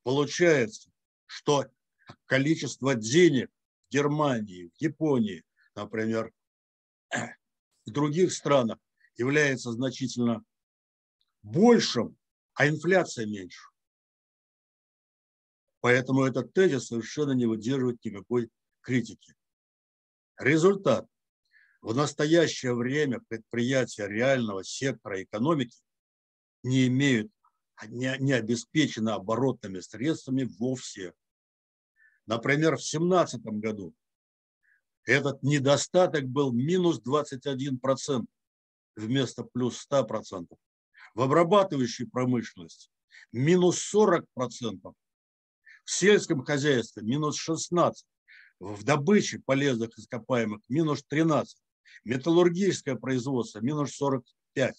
[0.02, 0.90] получается,
[1.26, 1.66] что
[2.24, 3.50] количество денег
[3.90, 5.44] Германии, в Японии,
[5.74, 6.32] например,
[7.10, 8.78] в других странах
[9.16, 10.44] является значительно
[11.42, 12.16] большим,
[12.54, 13.68] а инфляция меньше.
[15.80, 19.34] Поэтому этот тезис совершенно не выдерживает никакой критики.
[20.38, 21.06] Результат.
[21.80, 25.78] В настоящее время предприятия реального сектора экономики
[26.64, 27.30] не имеют,
[27.86, 31.14] не, не обеспечены оборотными средствами вовсе.
[32.26, 33.94] Например, в 2017 году
[35.04, 38.26] Этот недостаток был минус 21%
[38.96, 40.48] вместо плюс 100%.
[41.14, 42.90] В обрабатывающей промышленности
[43.32, 44.24] минус 40%.
[45.84, 47.92] В сельском хозяйстве минус 16%.
[48.58, 51.44] В добыче полезных ископаемых минус 13%.
[52.04, 54.72] Металлургическое производство минус 45%.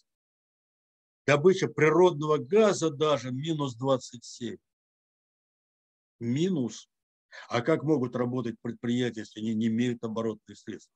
[1.26, 4.58] Добыча природного газа даже минус 27.
[6.20, 6.90] Минус.
[7.50, 10.92] А как могут работать предприятия, если они не имеют оборотных средств?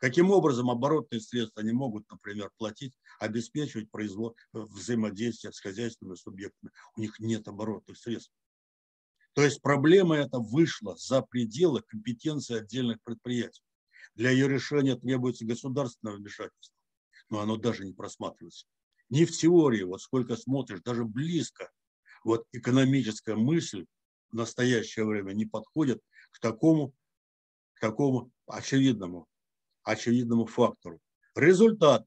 [0.00, 4.36] Каким образом оборотные средства они могут, например, платить, обеспечивать производ...
[4.52, 6.72] взаимодействие с хозяйственными субъектами?
[6.96, 8.32] У них нет оборотных средств.
[9.34, 13.62] То есть проблема эта вышла за пределы компетенции отдельных предприятий.
[14.14, 16.74] Для ее решения требуется государственное вмешательство,
[17.30, 18.66] но оно даже не просматривается.
[19.10, 21.70] Не в теории, вот сколько смотришь, даже близко.
[22.24, 23.86] Вот экономическая мысль
[24.30, 26.94] в настоящее время не подходит к такому,
[27.74, 29.26] к такому очевидному,
[29.82, 31.00] очевидному фактору.
[31.34, 32.06] Результат.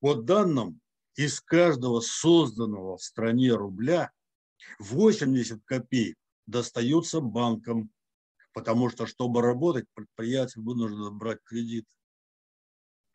[0.00, 0.80] По данным
[1.14, 4.12] из каждого созданного в стране рубля
[4.78, 6.16] 80 копеек
[6.46, 7.90] достаются банкам,
[8.52, 11.86] потому что, чтобы работать, предприятие нужно брать кредит.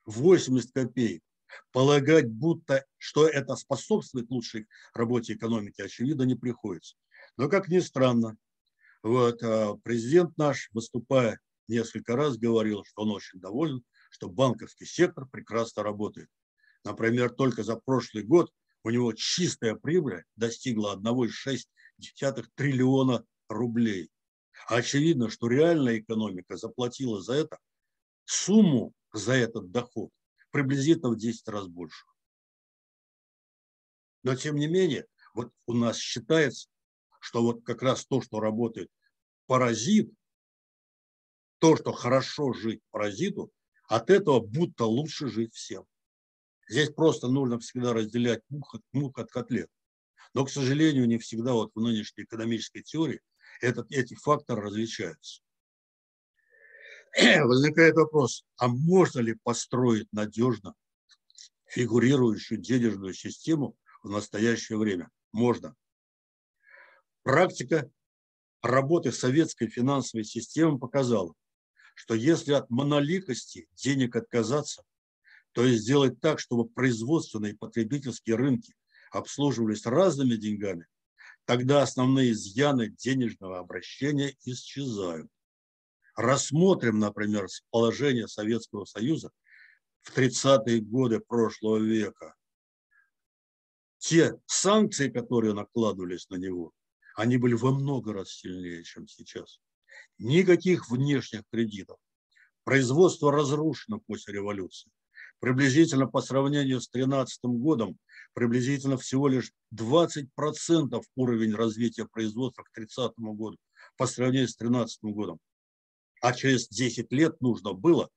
[0.05, 1.23] 80 копеек.
[1.71, 6.95] Полагать, будто что это способствует лучшей работе экономики, очевидно, не приходится.
[7.39, 8.38] Но, как ни странно,
[9.02, 15.25] вот, а, президент наш, выступая несколько раз, говорил, что он очень доволен, что банковский сектор
[15.25, 16.28] прекрасно работает.
[16.84, 18.52] Например, только за прошлый год
[18.84, 24.12] у него чистая прибыль достигла 1,6 триллиона рублей.
[24.67, 27.58] Очевидно, что реальная экономика заплатила за это
[28.25, 30.10] сумму, за этот доход,
[30.52, 32.06] приблизительно в 10 раз больше.
[34.23, 36.67] Но тем не менее, вот у нас считается,
[37.19, 38.89] что вот как раз то, что работает
[39.47, 40.12] паразит,
[41.60, 43.51] то, что хорошо жить паразиту,
[43.88, 45.86] от этого будто лучше жить всем.
[46.67, 49.69] Здесь просто нужно всегда разделять мух от, мух от котлет.
[50.34, 53.21] Но, к сожалению, не всегда вот в нынешней экономической теории
[53.62, 55.41] этот, эти факторы различаются.
[57.43, 60.75] возникает вопрос, а можно ли построить надежно
[61.65, 65.10] фигурирующую денежную систему в настоящее время?
[65.32, 65.75] Можно.
[67.30, 67.88] Практика
[68.63, 71.36] работы советской финансовой системы показала,
[71.94, 74.82] что если от моноликости денег отказаться,
[75.52, 78.74] то есть сделать так, чтобы производственные и потребительские рынки
[79.12, 80.88] обслуживались разными деньгами,
[81.46, 85.30] тогда основные изъяны денежного обращения исчезают.
[86.15, 89.30] Рассмотрим, например, положение Советского Союза
[90.02, 92.34] в 30-е годы прошлого века,
[94.00, 96.74] те санкции, которые накладывались на него,
[97.19, 99.60] они были во много раз сильнее, чем сейчас.
[100.19, 101.97] Никаких внешних кредитов.
[102.63, 104.89] Производство разрушено после революции.
[105.39, 107.97] Приблизительно по сравнению с 2013 годом,
[108.34, 113.58] приблизительно всего лишь 20% уровень развития производства к 30 году
[113.97, 115.39] по сравнению с 2013 годом.
[116.21, 118.10] А через 10 лет нужно было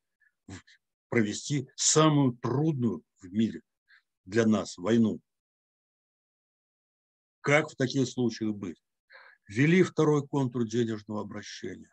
[1.09, 3.63] провести самую трудную в мире
[4.27, 5.19] для нас войну.
[7.41, 8.81] Как в таких случаях быть?
[9.49, 11.93] Ввели второй контур денежного обращения.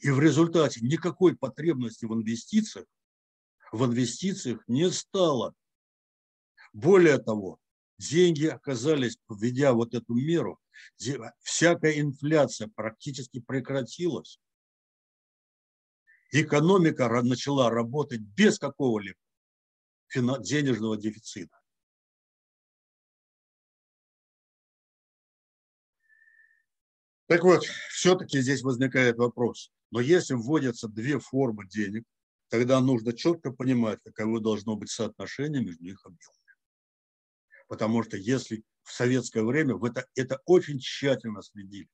[0.00, 2.86] И в результате никакой потребности в инвестициях,
[3.72, 5.54] в инвестициях не стало.
[6.72, 7.58] Более того,
[7.98, 10.60] деньги оказались, введя вот эту меру,
[11.42, 14.38] всякая инфляция практически прекратилась
[16.42, 19.18] экономика начала работать без какого-либо
[20.40, 21.56] денежного дефицита.
[27.26, 29.70] Так вот, все-таки здесь возникает вопрос.
[29.90, 32.04] Но если вводятся две формы денег,
[32.48, 36.38] тогда нужно четко понимать, каково должно быть соотношение между их объемами.
[37.66, 41.88] Потому что если в советское время в это, это очень тщательно следили,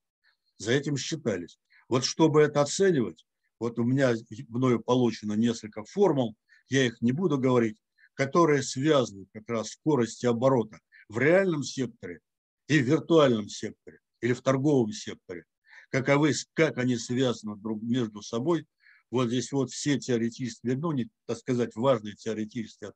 [0.57, 1.61] за этим считались.
[1.88, 3.24] Вот чтобы это оценивать,
[3.61, 4.14] вот у меня
[4.48, 6.36] мною получено несколько формул,
[6.68, 7.80] я их не буду говорить,
[8.14, 12.20] которые связаны как раз скорости оборота в реальном секторе
[12.66, 15.44] и в виртуальном секторе или в торговом секторе.
[15.90, 18.66] Каковы, как они связаны друг между собой.
[19.10, 22.92] Вот здесь вот все теоретические, ну, не, так сказать, важные теоретические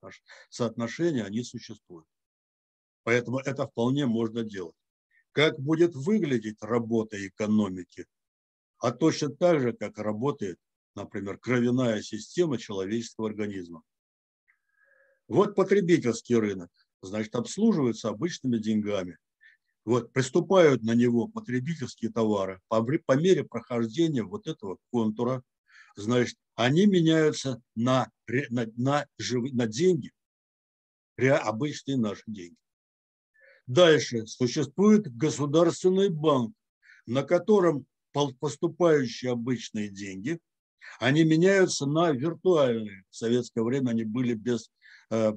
[0.49, 2.07] соотношения, они существуют.
[3.03, 4.77] Поэтому это вполне можно делать.
[5.33, 8.07] Как будет выглядеть работа экономики
[8.85, 10.59] а точно так же, как работает,
[10.95, 13.83] например, кровяная система человеческого организма.
[15.27, 16.71] Вот потребительский рынок,
[17.01, 19.17] значит, обслуживается обычными деньгами.
[19.85, 25.43] Вот, приступают на него потребительские товары, по, по мере прохождения вот этого контура,
[25.97, 28.11] значит, они меняются на,
[28.51, 30.13] на, на, на деньги,
[31.17, 32.57] обычные наши деньги.
[33.67, 36.55] Дальше существует государственный банк,
[37.07, 40.39] на котором поступающие обычные деньги,
[41.01, 43.05] они меняются на виртуальные.
[43.11, 44.71] В советское время они были без,
[45.11, 45.33] э,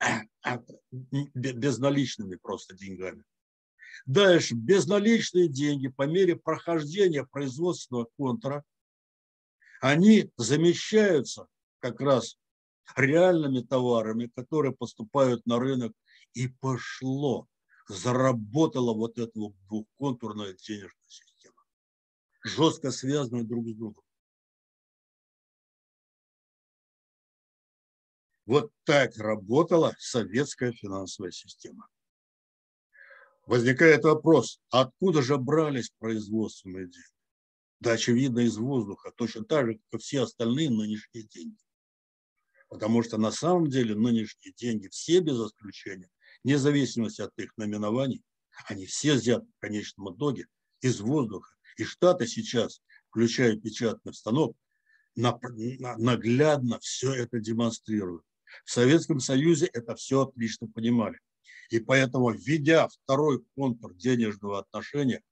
[1.34, 3.22] безналичными просто деньгами.
[4.06, 8.64] Дальше, безналичные деньги по мере прохождения производственного контура,
[9.80, 11.46] они замещаются
[11.80, 12.38] как раз
[12.96, 15.92] реальными товарами, которые поступают на рынок,
[16.34, 17.48] и пошло,
[17.88, 19.32] заработала вот эта
[19.68, 21.62] двухконтурная денежная система,
[22.44, 24.04] жестко связанная друг с другом.
[28.46, 31.88] Вот так работала советская финансовая система.
[33.50, 37.08] Возникает вопрос, откуда же брались производственные деньги?
[37.80, 41.58] Да, очевидно, из воздуха, точно так же, как и все остальные нынешние деньги.
[42.68, 46.08] Потому что на самом деле нынешние деньги, все без исключения,
[46.44, 48.22] вне зависимости от их наименований,
[48.68, 50.46] они все взяты в конечном итоге
[50.80, 51.52] из воздуха.
[51.76, 54.56] И Штаты сейчас, включая печатный станок,
[55.16, 58.22] наглядно все это демонстрируют.
[58.64, 61.18] В Советском Союзе это все отлично понимали.
[61.70, 65.22] И поэтому, введя второй контур денежного отношения,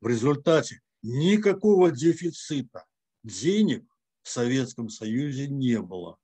[0.00, 2.86] в результате никакого дефицита
[3.24, 3.84] денег
[4.22, 6.16] в Советском Союзе не было.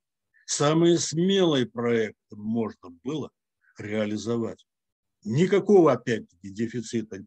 [0.45, 3.31] Самые смелые проекты можно было
[3.77, 4.65] реализовать.
[5.23, 7.25] Никакого, опять-таки, дефицита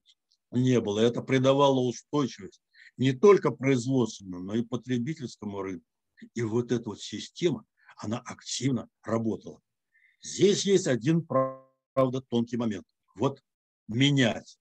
[0.50, 1.00] не было.
[1.00, 2.62] Это придавало устойчивость
[2.96, 5.86] не только производственному, но и потребительскому рынку.
[6.34, 7.64] И вот эта вот система,
[7.96, 9.60] она активно работала.
[10.22, 11.26] Здесь есть один,
[11.98, 12.86] правда, тонкий момент.
[13.16, 13.42] Вот
[13.88, 14.56] менять,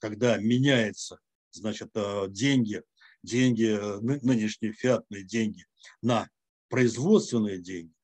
[0.00, 1.20] когда меняется,
[1.52, 2.82] значит, э, деньги,
[3.22, 5.64] деньги, э, нынешние фиатные деньги
[6.02, 6.28] на
[6.68, 7.94] производственные деньги,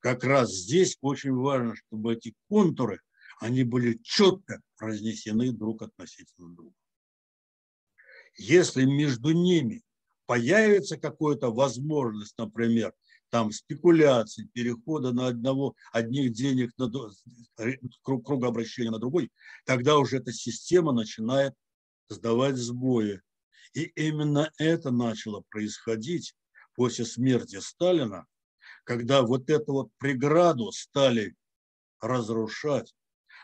[0.00, 3.00] как раз здесь очень важно, чтобы эти контуры,
[3.38, 6.74] они были четко разнесены друг относительно друга.
[8.36, 9.84] Если между ними
[10.26, 12.94] появится какая-то возможность, например,
[13.34, 16.88] там спекуляции, перехода на одного, одних денег на
[18.00, 19.32] круг, круг обращения на другой,
[19.64, 21.52] тогда уже эта система начинает
[22.08, 23.22] сдавать сбои.
[23.72, 26.36] И именно это начало происходить
[26.76, 28.24] после смерти Сталина,
[28.84, 31.34] когда вот эту вот преграду стали
[32.00, 32.94] разрушать,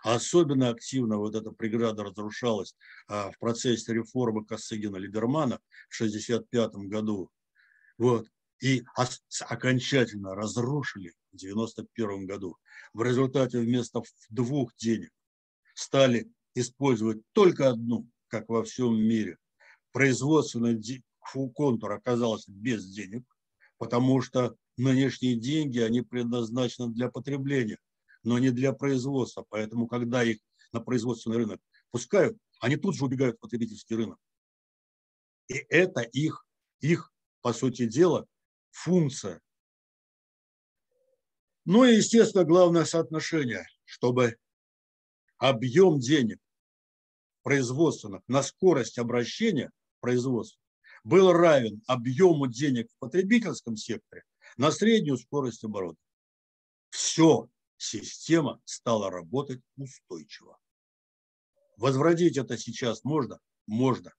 [0.05, 2.77] особенно активно вот эта преграда разрушалась
[3.09, 7.29] а, в процессе реформы Косыгина-Либермана в 1965 году.
[7.99, 8.29] Вот
[8.61, 8.85] и
[9.49, 12.57] окончательно разрушили в 1991 году.
[12.93, 15.11] В результате вместо двух денег
[15.75, 19.39] стали использовать только одну, как во всем мире.
[19.93, 20.81] Производственный
[21.55, 23.25] контур оказался без денег,
[23.79, 27.79] потому что нынешние деньги, они предназначены для потребления,
[28.23, 29.47] но не для производства.
[29.49, 30.39] Поэтому, когда их
[30.73, 34.19] на производственный рынок пускают, они тут же убегают в потребительский рынок.
[35.49, 36.47] И это их,
[36.81, 38.27] их по сути дела,
[38.71, 39.41] функция.
[41.65, 44.37] Ну и, естественно, главное соотношение, чтобы
[45.39, 46.39] объем денег
[47.43, 50.61] производственных на скорость обращения производства
[51.05, 54.23] был равен объему денег в потребительском секторе
[54.57, 55.99] на среднюю скорость оборота.
[56.91, 60.59] Все, система стала работать устойчиво.
[61.77, 63.39] Возвратить это сейчас можно?
[63.67, 64.13] Можно.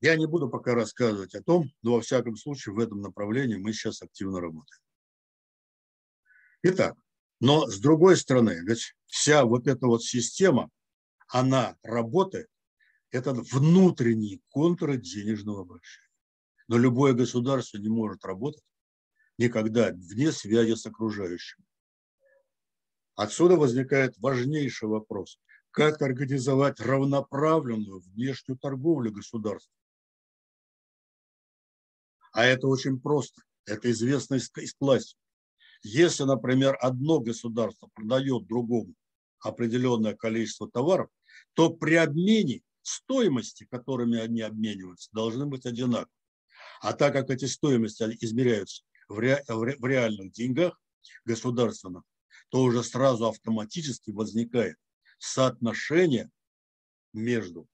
[0.00, 3.72] Я не буду пока рассказывать о том, но во всяком случае в этом направлении мы
[3.72, 4.80] сейчас активно работаем.
[6.62, 6.96] Итак,
[7.40, 10.70] но с другой стороны, ведь вся вот эта вот система,
[11.28, 12.48] она работает,
[13.10, 16.08] это внутренние контуры денежного обращения.
[16.68, 18.62] Но любое государство не может работать
[19.38, 21.64] никогда вне связи с окружающим.
[23.16, 25.40] Отсюда возникает важнейший вопрос.
[25.70, 29.79] Как организовать равноправленную внешнюю торговлю государства?
[32.32, 33.42] А это очень просто.
[33.66, 35.18] Это известно из, из классики.
[35.82, 38.94] Если, например, одно государство продает другому
[39.40, 41.08] определенное количество товаров,
[41.54, 46.12] то при обмене стоимости, которыми они обмениваются, должны быть одинаковы.
[46.82, 50.78] А так как эти стоимости измеряются в, ре, в реальных деньгах
[51.24, 52.02] государственных,
[52.50, 54.76] то уже сразу автоматически возникает
[55.18, 56.30] соотношение
[57.12, 57.68] между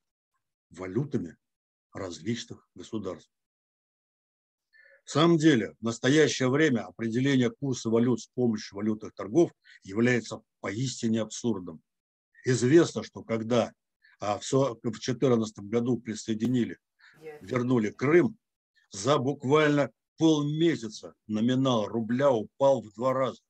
[0.70, 1.36] валютами
[1.92, 3.30] различных государств.
[5.06, 9.52] В самом деле, в настоящее время определение курса валют с помощью валютных торгов
[9.84, 11.80] является поистине абсурдом.
[12.44, 13.72] Известно, что когда
[14.18, 16.78] а в 2014 году присоединили,
[17.40, 18.36] вернули Крым,
[18.90, 23.40] за буквально полмесяца номинал рубля упал в два раза.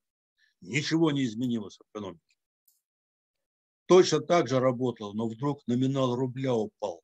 [0.61, 2.21] Ничего не изменилось в экономике.
[3.87, 7.01] Точно так же работало, но вдруг номинал рубля упал.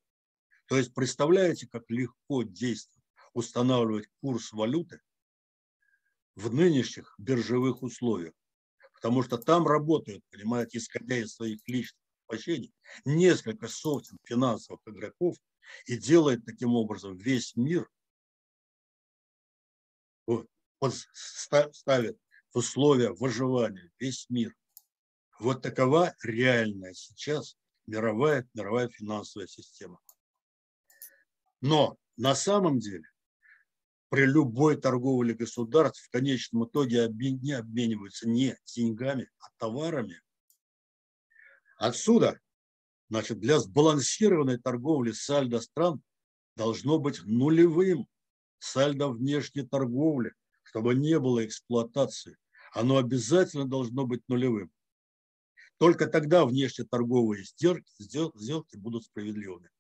[0.68, 2.93] То есть представляете, как легко действовать,
[3.34, 5.02] устанавливать курс валюты
[6.36, 8.34] в нынешних биржевых условиях.
[8.94, 12.74] Потому что там работают, понимаете, исходя из своих личных предпочтений,
[13.06, 15.36] несколько сотен финансовых игроков
[15.86, 17.90] и делает таким образом весь мир,
[20.26, 20.48] вот,
[21.14, 22.18] ставит
[22.54, 24.56] в условия выживания весь мир.
[25.40, 27.58] Вот такова реальная сейчас
[27.88, 30.00] мировая, мировая финансовая система.
[31.62, 33.10] Но на самом деле
[34.14, 40.22] при любой торговле государств в конечном итоге не обмениваются не деньгами, а товарами.
[41.78, 42.39] Отсюда,
[43.09, 46.03] значит, для сбалансированной торговли сальдо стран
[46.55, 48.07] должно быть нулевым
[48.59, 52.38] сальдо внешней торговли, чтобы не было эксплуатации.
[52.72, 54.72] Оно обязательно должно быть нулевым.
[55.80, 59.72] Только тогда внешнеторговые сделки, сделки будут справедливыми.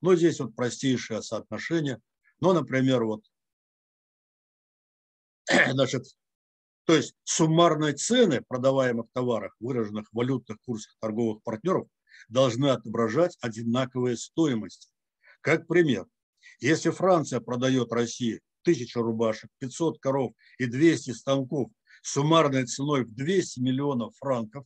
[0.00, 2.00] Но здесь вот простейшее соотношение.
[2.38, 3.24] Ну, например, вот,
[5.72, 6.04] значит,
[6.84, 11.88] то есть суммарные цены продаваемых товаров, выраженных в валютных курсах торговых партнеров,
[12.28, 14.88] должны отображать одинаковые стоимости.
[15.40, 16.06] Как пример,
[16.60, 21.70] если Франция продает России 1000 рубашек, 500 коров и 200 станков
[22.02, 24.64] суммарной ценой в 200 миллионов франков,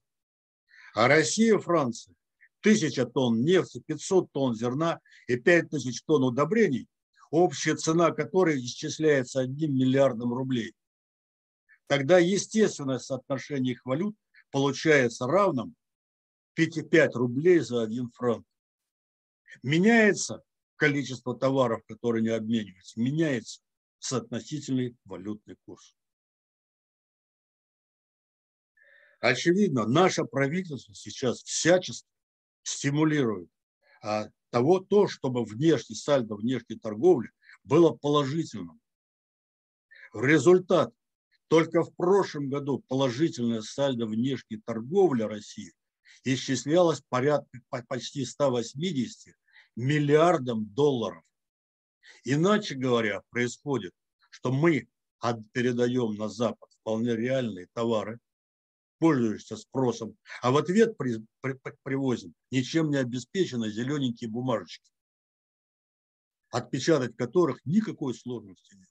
[0.95, 2.15] а Россия, Франция,
[2.61, 6.89] 1000 тонн нефти, 500 тонн зерна и 5000 тонн удобрений,
[7.31, 10.75] общая цена которой исчисляется одним миллиардом рублей.
[11.87, 14.17] Тогда естественное соотношение их валют
[14.51, 15.75] получается равным
[16.59, 18.47] 5,5 рублей за один франк.
[19.63, 20.43] Меняется
[20.77, 23.61] количество товаров, которые не обмениваются, меняется
[23.99, 25.95] соотносительный валютный курс.
[29.21, 32.07] Очевидно, наше правительство сейчас всячески
[32.63, 33.49] стимулирует
[34.03, 37.31] а, того, то, чтобы внешний сальдо внешней торговли
[37.63, 38.81] было положительным.
[40.15, 40.95] Результат
[41.49, 45.75] только в прошлом году положительное сальдо внешней торговли России
[46.25, 49.35] исчислялось порядка почти 180
[49.77, 51.23] миллиардам долларов.
[52.25, 53.93] Иначе говоря, происходит,
[54.31, 54.89] что мы
[55.53, 58.21] передаем на Запад вполне реальные товары,
[58.99, 64.91] пользуешься спросом, а в ответ при, при, привозим ничем не обеспеченные зелененькие бумажечки,
[66.51, 68.89] отпечатать которых никакой сложности нет.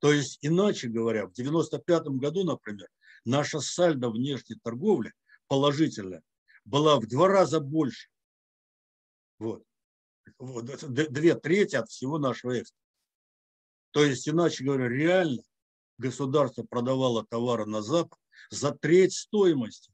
[0.00, 2.88] То есть, иначе говоря, в 1995 году, например,
[3.24, 5.12] наша сальдо внешней торговли
[5.48, 6.22] положительная
[6.64, 8.08] была в два раза больше.
[9.38, 9.64] Вот.
[10.38, 12.84] Две трети от всего нашего экспорта.
[13.92, 15.42] То есть, иначе говоря, реально
[15.98, 18.18] государство продавало товары на Запад
[18.50, 19.92] за треть стоимости.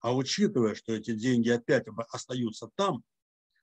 [0.00, 3.02] А учитывая, что эти деньги опять остаются там,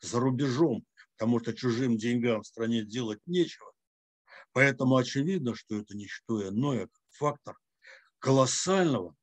[0.01, 0.85] за рубежом,
[1.15, 3.71] потому что чужим деньгам в стране делать нечего,
[4.51, 7.57] поэтому очевидно, что это не что иное, фактор
[8.19, 9.15] колоссального,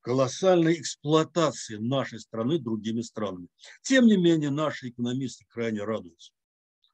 [0.00, 3.48] колоссальной эксплуатации нашей страны другими странами.
[3.82, 6.32] Тем не менее, наши экономисты крайне радуются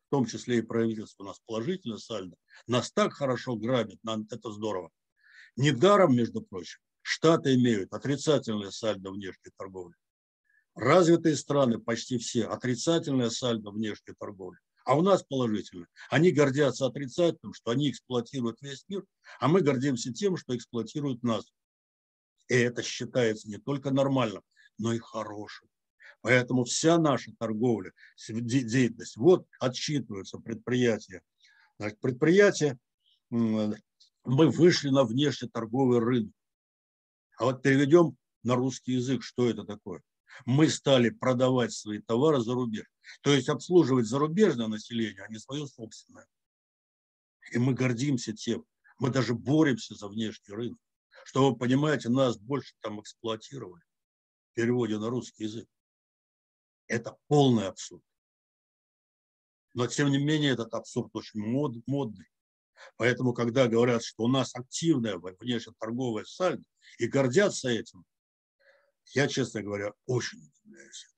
[0.09, 2.37] в том числе и правительство у нас положительно сальдо,
[2.67, 4.91] нас так хорошо грабит, нам это здорово.
[5.57, 6.81] Недаром, между прочим,
[7.11, 9.97] Штаты имеют отрицательное сальдо внешней торговли.
[10.75, 14.59] Развитые страны почти все отрицательное сальдо внешней торговли.
[14.85, 15.87] А у нас положительно.
[16.11, 19.07] Они гордятся отрицательным, что они эксплуатируют весь мир,
[19.41, 21.51] а мы гордимся тем, что эксплуатируют нас.
[22.49, 24.43] И это считается не только нормальным,
[24.77, 25.67] но и хорошим.
[26.21, 27.93] Поэтому вся наша торговля,
[28.29, 31.23] деятельность, вот отчитываются предприятия.
[31.79, 32.79] Значит, предприятия,
[33.31, 33.81] мы
[34.25, 36.35] вышли на внешнеторговый рынок.
[37.39, 40.03] А вот переведем на русский язык, что это такое.
[40.45, 42.87] Мы стали продавать свои товары за рубеж.
[43.23, 46.27] То есть обслуживать зарубежное население, а не свое собственное.
[47.53, 48.65] И мы гордимся тем.
[48.99, 50.79] Мы даже боремся за внешний рынок.
[51.25, 53.83] Что вы понимаете, нас больше там эксплуатировали
[54.51, 55.69] в переводе на русский язык.
[56.89, 58.03] Это полный абсурд.
[59.75, 62.27] Но, тем не менее, этот абсурд очень мод, модный.
[62.97, 66.65] Поэтому, когда говорят, что у нас активная внешнеторговая сальдо
[66.99, 68.05] и гордятся этим,
[69.15, 71.09] я, честно говоря, очень удивляюсь.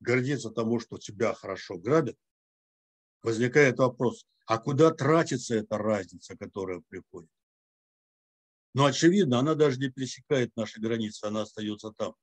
[0.00, 2.16] Гордиться тому, что тебя хорошо грабят,
[3.22, 7.30] возникает вопрос, а куда тратится эта разница, которая приходит?
[8.74, 12.14] Но очевидно, она даже не пересекает наши границы, она остается там.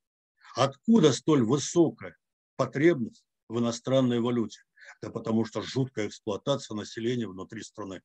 [0.54, 2.16] Откуда столь высокая
[2.56, 4.60] потребность в иностранной валюте?
[5.02, 8.02] Да потому что жуткая эксплуатация населения внутри страны.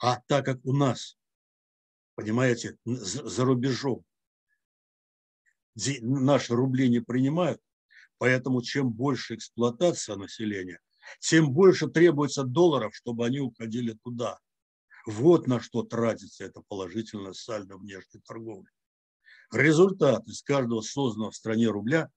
[0.00, 1.16] А так как у нас,
[2.14, 4.04] понимаете, за рубежом
[6.00, 7.60] наши рубли не принимают,
[8.18, 10.80] поэтому чем больше эксплуатация населения,
[11.20, 14.38] тем больше требуется долларов, чтобы они уходили туда.
[15.06, 18.70] Вот на что тратится это положительное сальдо внешней торговли.
[19.52, 22.10] Результат из каждого созданного в стране рубля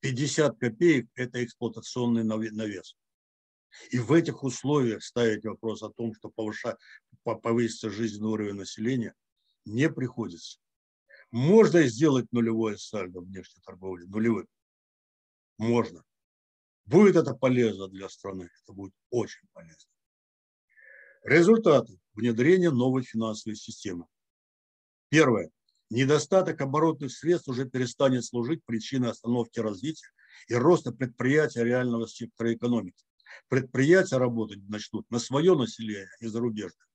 [0.00, 2.96] 50 копеек– это эксплуатационный навес.
[3.90, 6.76] И в этих условиях ставить вопрос о том, что повышать,
[7.22, 9.14] повысится жизненный уровень населения,
[9.66, 10.58] не приходится.
[11.30, 14.48] Можно сделать нулевое сальдо внешней торговли, нулевым.
[15.58, 16.02] Можно.
[16.86, 19.90] Будет это полезно для страны, это будет очень полезно.
[21.22, 24.06] Результаты внедрения новой финансовой системы.
[25.10, 25.50] Первое.
[25.90, 30.08] Недостаток оборотных средств уже перестанет служить причиной остановки развития
[30.48, 33.04] и роста предприятия реального сектора экономики.
[33.48, 36.86] Предприятия работать начнут на свое население и зарубежное.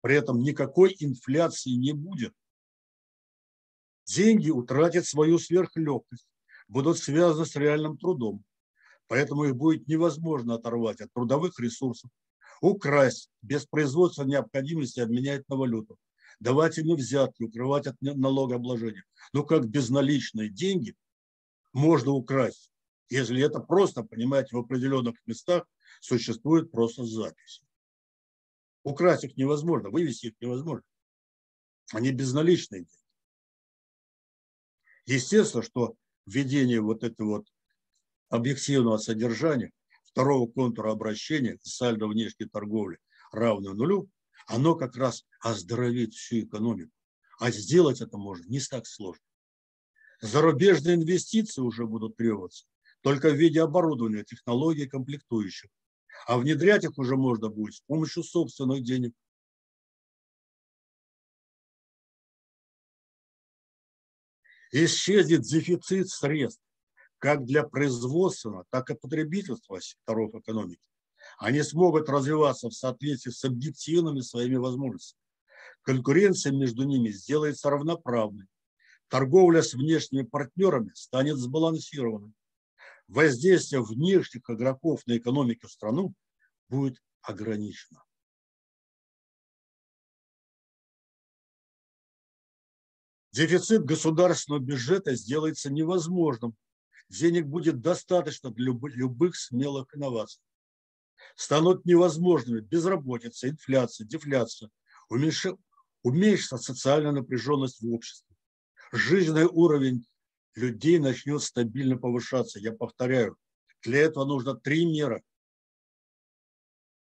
[0.00, 2.34] При этом никакой инфляции не будет.
[4.04, 6.28] Деньги утратят свою сверхлегкость,
[6.66, 8.44] будут связаны с реальным трудом.
[9.06, 12.10] Поэтому их будет невозможно оторвать от трудовых ресурсов,
[12.60, 15.98] украсть без производства необходимости обменять на валюту,
[16.40, 19.04] давать им взятки, укрывать от налогообложения.
[19.32, 20.94] Но как безналичные деньги
[21.72, 22.70] можно украсть,
[23.08, 25.64] если это просто, понимаете, в определенных местах
[26.00, 27.62] существует просто запись.
[28.84, 30.84] Украсть их невозможно, вывести их невозможно.
[31.92, 32.98] Они безналичные деньги.
[35.06, 37.46] Естественно, что введение вот этого вот
[38.28, 39.72] объективного содержания,
[40.04, 42.98] второго контура обращения, сальдо внешней торговли
[43.32, 44.10] равно нулю,
[44.48, 46.92] оно как раз оздоровит всю экономику.
[47.38, 49.22] А сделать это можно не так сложно.
[50.20, 52.64] Зарубежные инвестиции уже будут требоваться
[53.02, 55.70] только в виде оборудования, технологий, комплектующих.
[56.26, 59.14] А внедрять их уже можно будет с помощью собственных денег.
[64.72, 66.62] Исчезнет дефицит средств
[67.18, 70.82] как для производственного, так и потребительства секторов экономики.
[71.38, 75.22] Они смогут развиваться в соответствии с объективными своими возможностями.
[75.82, 78.48] Конкуренция между ними сделается равноправной.
[79.06, 82.34] Торговля с внешними партнерами станет сбалансированной.
[83.06, 86.12] Воздействие внешних игроков на экономику страну
[86.68, 88.02] будет ограничено.
[93.30, 96.56] Дефицит государственного бюджета сделается невозможным.
[97.08, 100.42] Денег будет достаточно для любых смелых инноваций
[101.38, 104.70] станут невозможными безработица, инфляция, дефляция,
[105.08, 108.36] уменьшится социальная напряженность в обществе.
[108.90, 110.04] Жизненный уровень
[110.56, 112.58] людей начнет стабильно повышаться.
[112.58, 113.36] Я повторяю,
[113.82, 115.22] для этого нужно три меры.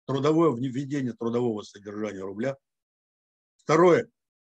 [0.04, 2.58] Трудовое введение трудового содержания рубля.
[3.56, 4.06] Второе,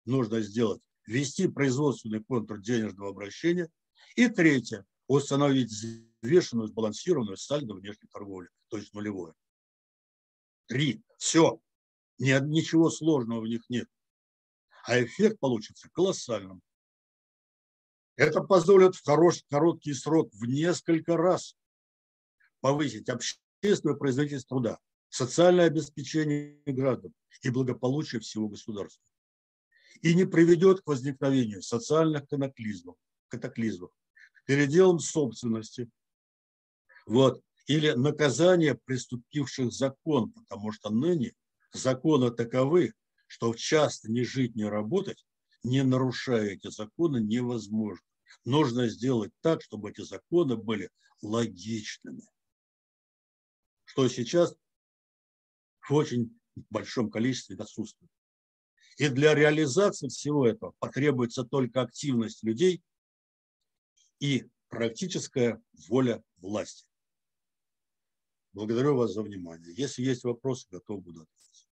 [0.04, 3.70] нужно сделать, ввести производственный контур денежного обращения.
[4.16, 9.34] И третье, установить взвешенную, сбалансированную сальдо внешней торговли, то есть нулевое.
[10.68, 11.02] Три.
[11.16, 11.60] Все.
[12.18, 13.88] Ни, ничего сложного в них нет.
[14.84, 16.62] А эффект получится колоссальным.
[18.16, 21.56] Это позволит в хороший, короткий срок в несколько раз
[22.60, 29.04] повысить общественную производительность труда, социальное обеспечение граждан и благополучие всего государства.
[30.02, 32.96] И не приведет к возникновению социальных катаклизмов,
[33.28, 33.92] катаклизмов
[34.48, 35.90] переделом собственности,
[37.04, 41.34] вот, или наказание приступивших закон, потому что ныне
[41.72, 42.94] законы таковы,
[43.26, 45.24] что часто не жить, не работать,
[45.62, 48.04] не нарушая эти законы, невозможно.
[48.44, 50.90] Нужно сделать так, чтобы эти законы были
[51.20, 52.26] логичными.
[53.84, 54.56] Что сейчас
[55.86, 56.40] в очень
[56.70, 58.10] большом количестве отсутствует.
[58.96, 62.82] И для реализации всего этого потребуется только активность людей
[64.20, 66.87] и практическая воля власти.
[68.58, 69.72] Благодарю вас за внимание.
[69.72, 71.68] Если есть вопросы, готов буду ответить.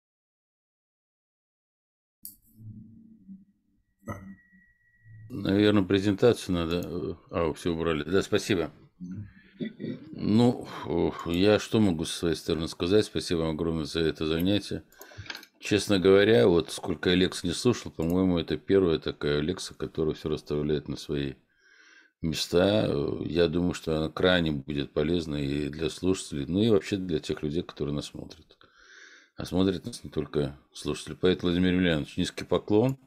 [5.30, 7.18] Наверное, презентацию надо...
[7.32, 8.04] А, все убрали.
[8.04, 8.74] Да, спасибо.
[10.12, 10.68] Ну,
[11.28, 13.06] я что могу со своей стороны сказать?
[13.06, 14.84] Спасибо вам огромное за это занятие.
[15.62, 20.28] Честно говоря, вот сколько я лекций не слушал, по-моему, это первая такая лекция, которая все
[20.28, 21.36] расставляет на свои
[22.24, 22.90] места.
[23.26, 27.44] Я думаю, что она крайне будет полезна и для слушателей, ну и вообще для тех
[27.44, 28.58] людей, которые нас смотрят.
[29.36, 31.18] А смотрят нас не только слушатели.
[31.20, 32.98] Поэтому, Владимир Юлианович, низкий поклон.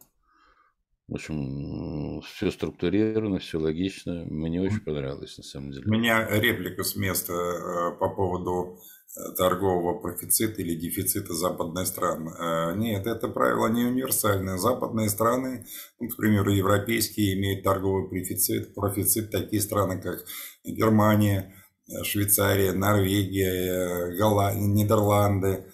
[1.09, 4.25] В общем, все структурировано, все логично.
[4.29, 5.87] Мне очень понравилось, на самом деле.
[5.87, 8.96] У меня реплика с места э, по поводу э,
[9.37, 12.29] торгового профицита или дефицита западных стран.
[12.29, 14.59] Э, нет, это правило не универсальное.
[14.59, 15.67] Западные страны,
[15.99, 20.25] ну, к примеру, европейские, имеют торговый профицит, профицит такие страны, как
[20.65, 21.55] Германия,
[22.03, 25.65] Швейцария, Норвегия, Голландия, Нидерланды,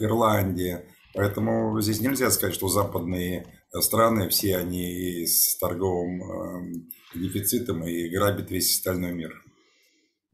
[0.00, 0.86] Ирландия.
[1.14, 3.46] Поэтому здесь нельзя сказать, что западные
[3.80, 9.43] страны, все они с торговым дефицитом и грабят весь остальной мир.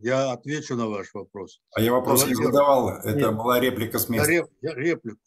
[0.00, 1.60] Я отвечу на ваш вопрос.
[1.74, 2.40] А я вопрос Давайте...
[2.40, 3.36] не задавал, это Нет.
[3.36, 4.32] была реплика с места.
[4.32, 5.20] Я, я реплику.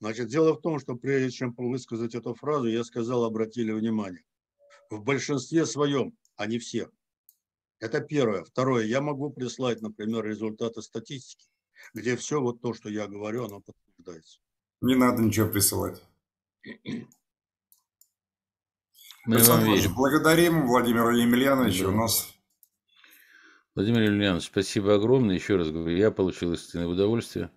[0.00, 4.24] Значит, дело в том, что прежде чем высказать эту фразу, я сказал, обратили внимание.
[4.90, 6.90] В большинстве своем, а не всех.
[7.78, 8.42] Это первое.
[8.42, 11.46] Второе, я могу прислать, например, результаты статистики,
[11.94, 14.40] где все вот то, что я говорю, оно подтверждается.
[14.80, 16.02] Не надо ничего присылать.
[19.24, 19.94] Мы вам верим.
[19.94, 21.84] Благодарим Владимира Емельяновича.
[21.84, 21.90] Да.
[21.90, 22.35] У нас
[23.76, 25.34] Владимир Емельянович, спасибо огромное.
[25.34, 27.50] Еще раз говорю, я получил истинное удовольствие.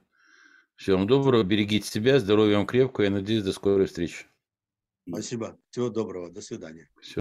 [0.76, 3.05] Всего вам доброго, берегите себя, здоровья вам крепкого.
[3.05, 4.26] Я надеюсь, до скорой встречи.
[5.07, 5.57] Спасибо.
[5.70, 6.30] Всего доброго.
[6.30, 6.89] До свидания.
[7.01, 7.15] Все.